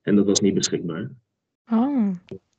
En 0.00 0.16
dat 0.16 0.26
was 0.26 0.40
niet 0.40 0.54
beschikbaar. 0.54 1.10
Oh, 1.70 2.10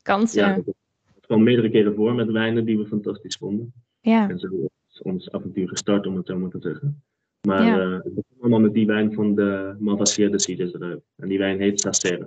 kansen. 0.01 0.41
Ja, 0.41 0.55
dat 0.55 1.25
kwam 1.25 1.43
meerdere 1.43 1.69
keren 1.69 1.95
voor 1.95 2.13
met 2.13 2.31
wijnen 2.31 2.65
die 2.65 2.77
we 2.77 2.85
fantastisch 2.85 3.35
vonden. 3.35 3.73
Ja. 4.01 4.29
En 4.29 4.39
zo 4.39 4.47
is 4.89 5.01
ons 5.01 5.31
avontuur 5.31 5.67
gestart, 5.67 6.07
om 6.07 6.15
het 6.15 6.27
zo 6.27 6.37
maar 6.37 6.49
te 6.49 6.59
zeggen. 6.61 7.03
Maar 7.41 7.63
ja. 7.63 7.85
uh, 7.85 7.93
het 7.93 8.13
begon 8.13 8.35
allemaal 8.39 8.59
met 8.59 8.73
die 8.73 8.85
wijn 8.85 9.13
van 9.13 9.35
de 9.35 9.75
Malvasia 9.79 10.29
de 10.29 10.71
eruit. 10.73 11.01
En 11.15 11.27
die 11.27 11.37
wijn 11.37 11.59
heet 11.59 11.79
Sacera. 11.79 12.25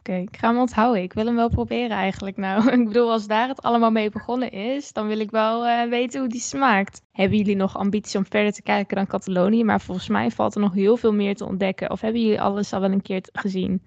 Oké, 0.00 0.10
okay, 0.10 0.22
ik 0.22 0.36
ga 0.36 0.48
hem 0.48 0.58
onthouden. 0.58 1.02
Ik 1.02 1.12
wil 1.12 1.26
hem 1.26 1.34
wel 1.34 1.48
proberen 1.48 1.96
eigenlijk 1.96 2.36
nou. 2.36 2.70
ik 2.80 2.84
bedoel, 2.84 3.10
als 3.10 3.26
daar 3.26 3.48
het 3.48 3.62
allemaal 3.62 3.90
mee 3.90 4.10
begonnen 4.10 4.50
is, 4.50 4.92
dan 4.92 5.06
wil 5.06 5.18
ik 5.18 5.30
wel 5.30 5.66
uh, 5.66 5.82
weten 5.82 6.20
hoe 6.20 6.28
die 6.28 6.40
smaakt. 6.40 7.02
Hebben 7.12 7.38
jullie 7.38 7.56
nog 7.56 7.76
ambitie 7.76 8.18
om 8.18 8.26
verder 8.26 8.52
te 8.52 8.62
kijken 8.62 8.96
dan 8.96 9.06
Catalonië? 9.06 9.64
Maar 9.64 9.80
volgens 9.80 10.08
mij 10.08 10.30
valt 10.30 10.54
er 10.54 10.60
nog 10.60 10.74
heel 10.74 10.96
veel 10.96 11.12
meer 11.12 11.34
te 11.34 11.46
ontdekken. 11.46 11.90
Of 11.90 12.00
hebben 12.00 12.22
jullie 12.22 12.40
alles 12.40 12.72
al 12.72 12.80
wel 12.80 12.90
een 12.90 13.02
keer 13.02 13.22
gezien? 13.32 13.82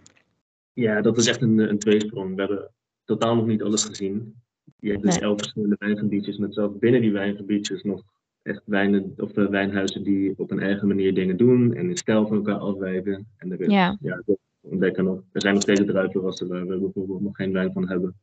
Ja, 0.74 1.02
dat 1.02 1.18
is 1.18 1.28
echt 1.28 1.42
een, 1.42 1.58
een 1.58 1.80
tweesprong. 1.80 2.36
We 2.36 2.42
hebben 2.42 2.72
totaal 3.06 3.36
nog 3.36 3.46
niet 3.46 3.64
alles 3.64 3.84
gezien. 3.84 4.36
Je 4.80 4.90
hebt 4.90 5.04
dus 5.04 5.16
nee. 5.16 5.24
elf 5.24 5.38
verschillende 5.38 5.76
wijngebiedjes 5.80 6.38
met 6.38 6.54
zelfs 6.54 6.78
binnen 6.80 7.02
die 7.02 7.12
wijngebiedjes 7.12 7.84
nog 7.84 8.04
echt 8.42 8.62
wijnen, 8.66 9.14
of 9.18 9.38
uh, 9.38 9.50
wijnhuizen 9.50 10.04
die 10.04 10.34
op 10.38 10.52
een 10.52 10.60
eigen 10.60 10.88
manier 10.88 11.14
dingen 11.14 11.38
doen 11.38 11.74
en 11.74 11.90
in 11.90 11.98
stijl 11.98 12.28
van 12.28 12.38
elkaar 12.38 12.58
afwijken. 12.58 13.28
En 13.38 13.52
er 13.52 13.62
is, 13.62 13.72
ja. 13.72 13.98
ja, 14.02 14.22
dat 14.26 14.38
ontdekken 14.62 15.04
nog. 15.04 15.22
Er 15.32 15.42
zijn 15.42 15.54
nog 15.54 15.64
steeds 15.64 15.86
druivenrassen 15.86 16.48
waar 16.48 16.68
we 16.68 16.78
bijvoorbeeld 16.78 17.22
nog 17.22 17.36
geen 17.36 17.52
wijn 17.52 17.72
van 17.72 17.90
hebben. 17.90 18.16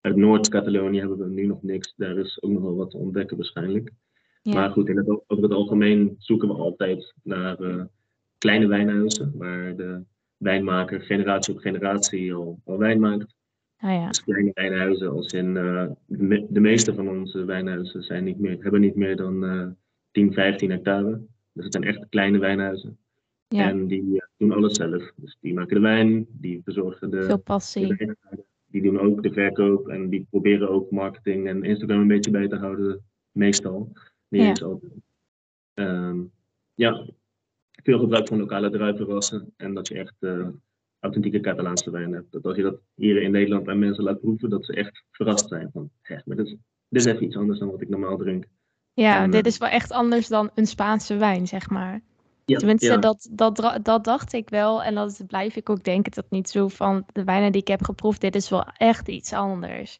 Uit 0.00 0.16
Noord-Catalonië 0.16 0.98
hebben 0.98 1.18
we 1.18 1.28
nu 1.28 1.46
nog 1.46 1.62
niks. 1.62 1.94
Daar 1.96 2.16
is 2.16 2.42
ook 2.42 2.50
nog 2.50 2.62
wel 2.62 2.76
wat 2.76 2.90
te 2.90 2.96
ontdekken 2.96 3.36
waarschijnlijk. 3.36 3.90
Ja. 4.42 4.54
Maar 4.54 4.70
goed, 4.70 4.88
in 4.88 4.96
het, 4.96 5.08
over 5.08 5.42
het 5.42 5.52
algemeen 5.52 6.14
zoeken 6.18 6.48
we 6.48 6.54
altijd 6.54 7.14
naar 7.22 7.60
uh, 7.60 7.84
kleine 8.38 8.66
wijnhuizen 8.66 9.32
waar 9.36 9.76
de 9.76 10.02
wijnmaker 10.44 11.00
generatie 11.00 11.54
op 11.54 11.60
generatie 11.60 12.34
al, 12.34 12.60
al 12.64 12.78
wijn 12.78 13.00
maakt. 13.00 13.34
Ah, 13.76 13.90
ja. 13.90 14.08
Dus 14.08 14.22
kleine 14.22 14.50
wijnhuizen, 14.54 15.10
als 15.10 15.32
in 15.32 15.54
de, 15.54 15.94
me 16.06 16.46
de, 16.48 16.60
meeste 16.60 16.94
van 16.94 17.08
onze 17.08 17.44
wijnhuizen 17.44 18.02
zijn 18.02 18.24
niet 18.24 18.38
meer, 18.38 18.62
hebben 18.62 18.80
niet 18.80 18.94
meer 18.94 19.16
dan 19.16 19.44
uh, 19.44 19.66
10, 20.10 20.32
15 20.32 20.70
hectare. 20.70 21.20
Dus 21.52 21.64
het 21.64 21.72
zijn 21.72 21.84
echt 21.84 22.08
kleine 22.08 22.38
wijnhuizen. 22.38 22.98
Ja. 23.48 23.68
En 23.68 23.86
die 23.86 24.02
uh, 24.02 24.20
doen 24.36 24.52
alles 24.52 24.74
zelf. 24.74 25.12
Dus 25.16 25.36
die 25.40 25.54
maken 25.54 25.74
de 25.74 25.80
wijn, 25.80 26.26
die 26.30 26.60
verzorgen 26.64 27.10
de. 27.10 27.22
Veel 27.22 27.38
passie. 27.38 27.96
De 27.96 28.16
die 28.66 28.82
doen 28.82 29.00
ook 29.00 29.22
de 29.22 29.32
verkoop 29.32 29.88
en 29.88 30.08
die 30.08 30.26
proberen 30.30 30.68
ook 30.68 30.90
marketing 30.90 31.48
en 31.48 31.64
Instagram 31.64 32.00
een 32.00 32.06
beetje 32.06 32.30
bij 32.30 32.48
te 32.48 32.56
houden, 32.56 33.04
meestal. 33.30 33.92
Niet 34.28 34.42
Ja. 34.42 34.48
eens 34.48 34.62
altijd. 34.62 34.92
Um, 35.74 36.32
ja, 36.74 37.06
veel 37.84 37.98
gebruik 37.98 38.28
van 38.28 38.38
lokale 38.38 38.70
druivenrassen 38.70 39.52
en 39.56 39.74
dat 39.74 39.88
je 39.88 39.94
echt 39.94 40.14
uh, 40.20 40.48
authentieke 41.00 41.40
Catalaanse 41.40 41.90
wijn 41.90 42.12
hebt. 42.12 42.32
Dat 42.32 42.44
als 42.44 42.56
je 42.56 42.62
dat 42.62 42.80
hier 42.94 43.22
in 43.22 43.30
Nederland 43.30 43.68
aan 43.68 43.78
mensen 43.78 44.04
laat 44.04 44.20
proeven, 44.20 44.50
dat 44.50 44.64
ze 44.64 44.74
echt 44.74 45.04
verrast 45.10 45.48
zijn 45.48 45.70
van, 45.72 45.90
hé, 46.02 46.16
maar 46.24 46.36
dit 46.36 46.46
is, 46.46 46.56
dit 46.88 47.06
is 47.06 47.12
even 47.12 47.24
iets 47.24 47.36
anders 47.36 47.58
dan 47.58 47.70
wat 47.70 47.80
ik 47.80 47.88
normaal 47.88 48.16
drink. 48.16 48.44
Ja, 48.92 49.22
En, 49.22 49.30
dit 49.30 49.44
eh, 49.44 49.50
is 49.52 49.58
wel 49.58 49.68
echt 49.68 49.92
anders 49.92 50.28
dan 50.28 50.50
een 50.54 50.66
Spaanse 50.66 51.16
wijn, 51.16 51.46
zeg 51.46 51.70
maar. 51.70 52.00
Ja, 52.44 52.58
Tenminste, 52.58 52.86
ja. 52.86 52.96
dat, 52.96 53.28
dat, 53.30 53.78
dat 53.82 54.04
dacht 54.04 54.32
ik 54.32 54.48
wel. 54.48 54.82
En 54.82 54.94
dat 54.94 55.22
blijf 55.26 55.56
ik 55.56 55.70
ook 55.70 55.84
denken. 55.84 56.12
Dat 56.12 56.30
niet 56.30 56.48
zo 56.48 56.68
van 56.68 57.04
de 57.12 57.24
wijnen 57.24 57.52
die 57.52 57.60
ik 57.60 57.68
heb 57.68 57.84
geproefd, 57.84 58.20
dit 58.20 58.34
is 58.34 58.48
wel 58.48 58.64
echt 58.76 59.08
iets 59.08 59.32
anders. 59.32 59.98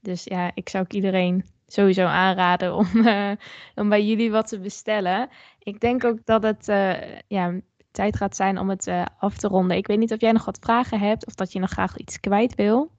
Dus 0.00 0.24
ja, 0.24 0.50
ik 0.54 0.68
zou 0.68 0.84
ook 0.84 0.92
iedereen 0.92 1.44
sowieso 1.66 2.04
aanraden 2.04 2.74
om, 2.74 2.86
eh, 3.06 3.30
om 3.74 3.88
bij 3.88 4.06
jullie 4.06 4.30
wat 4.30 4.48
te 4.48 4.60
bestellen. 4.60 5.28
Ik 5.58 5.80
denk 5.80 6.04
ook 6.04 6.18
dat 6.24 6.42
het 6.42 6.68
eh, 6.68 7.18
ja, 7.28 7.60
tijd 7.90 8.16
gaat 8.16 8.36
zijn 8.36 8.58
om 8.58 8.68
het 8.68 8.86
eh, 8.86 9.04
af 9.18 9.36
te 9.36 9.48
ronden. 9.48 9.76
Ik 9.76 9.86
weet 9.86 9.98
niet 9.98 10.12
of 10.12 10.20
jij 10.20 10.32
nog 10.32 10.44
wat 10.44 10.58
vragen 10.60 10.98
hebt 10.98 11.26
of 11.26 11.34
dat 11.34 11.52
je 11.52 11.58
nog 11.58 11.70
graag 11.70 11.96
iets 11.96 12.20
kwijt 12.20 12.54
wil. 12.54 12.90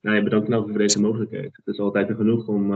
Nou, 0.00 0.16
ja, 0.16 0.22
bedankt 0.22 0.48
nou 0.48 0.68
voor 0.68 0.78
deze 0.78 1.00
mogelijkheid. 1.00 1.56
Het 1.56 1.66
is 1.74 1.78
altijd 1.78 2.10
genoeg 2.16 2.46
om 2.46 2.74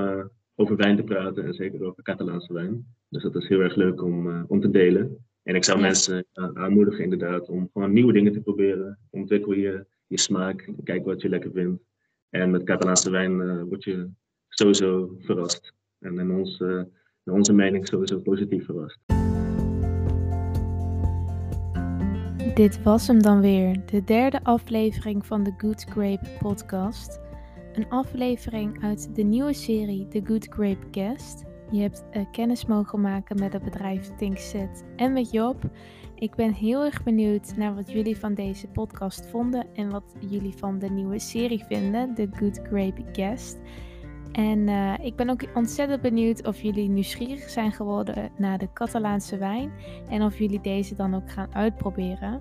over 0.54 0.76
wijn 0.76 0.96
te 0.96 1.02
praten 1.02 1.44
en 1.44 1.54
zeker 1.54 1.84
over 1.84 2.02
Catalaanse 2.02 2.52
wijn. 2.52 2.94
Dus 3.08 3.22
dat 3.22 3.34
is 3.34 3.48
heel 3.48 3.60
erg 3.60 3.74
leuk 3.74 4.02
om, 4.02 4.44
om 4.48 4.60
te 4.60 4.70
delen. 4.70 5.26
En 5.42 5.54
ik 5.54 5.64
zou 5.64 5.78
Ja. 5.78 5.84
mensen 5.84 6.26
aanmoedigen 6.32 7.04
inderdaad 7.04 7.48
om 7.48 7.70
gewoon 7.72 7.92
nieuwe 7.92 8.12
dingen 8.12 8.32
te 8.32 8.40
proberen. 8.40 8.98
Ontwikkel 9.10 9.52
je, 9.52 9.86
je 10.06 10.18
smaak, 10.18 10.68
kijk 10.84 11.04
wat 11.04 11.22
je 11.22 11.28
lekker 11.28 11.50
vindt. 11.54 11.82
En 12.30 12.50
met 12.50 12.64
Catalaanse 12.64 13.10
wijn 13.10 13.64
word 13.64 13.84
je 13.84 14.10
sowieso 14.58 15.10
verrast. 15.18 15.72
En 15.98 16.18
in, 16.18 16.56
uh, 16.58 16.82
in 17.24 17.32
onze 17.32 17.52
mening 17.52 17.88
sowieso 17.88 18.18
positief 18.18 18.64
verrast. 18.64 18.98
Dit 22.54 22.82
was 22.82 23.06
hem 23.06 23.22
dan 23.22 23.40
weer, 23.40 23.86
de 23.86 24.04
derde 24.04 24.44
aflevering 24.44 25.26
van 25.26 25.42
de 25.42 25.54
Good 25.56 25.84
Grape 25.84 26.28
podcast. 26.38 27.20
Een 27.72 27.88
aflevering 27.88 28.82
uit 28.82 29.14
de 29.14 29.22
nieuwe 29.22 29.52
serie 29.52 30.08
The 30.08 30.20
Good 30.24 30.46
Grape 30.46 30.86
Guest. 30.90 31.44
Je 31.70 31.80
hebt 31.80 32.04
uh, 32.12 32.22
kennis 32.32 32.66
mogen 32.66 33.00
maken 33.00 33.38
met 33.38 33.52
het 33.52 33.64
bedrijf 33.64 34.16
Thinkset 34.16 34.84
en 34.96 35.12
met 35.12 35.30
Job. 35.30 35.70
Ik 36.14 36.34
ben 36.34 36.52
heel 36.52 36.84
erg 36.84 37.02
benieuwd 37.02 37.56
naar 37.56 37.74
wat 37.74 37.90
jullie 37.90 38.16
van 38.16 38.34
deze 38.34 38.68
podcast 38.68 39.26
vonden 39.26 39.74
en 39.74 39.90
wat 39.90 40.14
jullie 40.28 40.54
van 40.56 40.78
de 40.78 40.90
nieuwe 40.90 41.18
serie 41.18 41.64
vinden, 41.64 42.14
The 42.14 42.28
Good 42.32 42.60
Grape 42.62 43.04
Guest. 43.12 43.58
En 44.32 44.58
uh, 44.58 44.94
ik 45.02 45.16
ben 45.16 45.30
ook 45.30 45.44
ontzettend 45.54 46.02
benieuwd 46.02 46.46
of 46.46 46.60
jullie 46.60 46.88
nieuwsgierig 46.88 47.50
zijn 47.50 47.72
geworden 47.72 48.30
naar 48.36 48.58
de 48.58 48.72
Catalaanse 48.72 49.38
wijn 49.38 49.72
en 50.08 50.22
of 50.22 50.38
jullie 50.38 50.60
deze 50.60 50.94
dan 50.94 51.14
ook 51.14 51.30
gaan 51.30 51.54
uitproberen. 51.54 52.40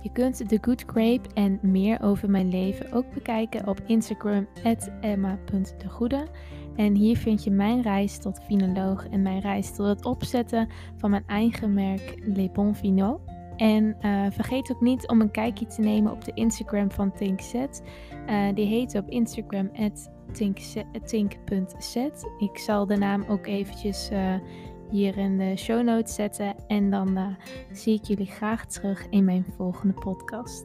Je 0.00 0.12
kunt 0.12 0.48
The 0.48 0.58
Good 0.60 0.84
Grape 0.86 1.28
en 1.34 1.58
meer 1.62 2.02
over 2.02 2.30
mijn 2.30 2.48
leven 2.48 2.92
ook 2.92 3.14
bekijken 3.14 3.68
op 3.68 3.80
Instagram 3.86 4.46
emma.degoede. 5.00 6.26
En 6.76 6.94
hier 6.94 7.16
vind 7.16 7.44
je 7.44 7.50
mijn 7.50 7.82
reis 7.82 8.18
tot 8.18 8.40
vinoloog 8.44 9.08
en 9.08 9.22
mijn 9.22 9.40
reis 9.40 9.74
tot 9.74 9.86
het 9.86 10.04
opzetten 10.04 10.68
van 10.96 11.10
mijn 11.10 11.24
eigen 11.26 11.74
merk 11.74 12.14
Le 12.24 12.50
Bon 12.50 12.74
Vino. 12.74 13.20
En 13.56 13.96
uh, 14.02 14.26
vergeet 14.30 14.72
ook 14.72 14.80
niet 14.80 15.08
om 15.08 15.20
een 15.20 15.30
kijkje 15.30 15.66
te 15.66 15.80
nemen 15.80 16.12
op 16.12 16.24
de 16.24 16.32
Instagram 16.34 16.90
van 16.90 17.12
Thinkset. 17.12 17.82
Uh, 18.30 18.54
die 18.54 18.66
heet 18.66 18.94
op 18.94 19.08
Instagram 19.08 19.70
tink.set. 21.04 22.30
Ik 22.38 22.58
zal 22.58 22.86
de 22.86 22.96
naam 22.96 23.24
ook 23.28 23.46
eventjes 23.46 24.08
uh, 24.12 24.34
hier 24.90 25.18
in 25.18 25.38
de 25.38 25.56
show 25.56 25.82
notes 25.82 26.14
zetten. 26.14 26.54
En 26.66 26.90
dan 26.90 27.18
uh, 27.18 27.26
zie 27.72 27.94
ik 27.94 28.04
jullie 28.04 28.26
graag 28.26 28.66
terug 28.66 29.06
in 29.10 29.24
mijn 29.24 29.44
volgende 29.56 29.94
podcast. 29.94 30.64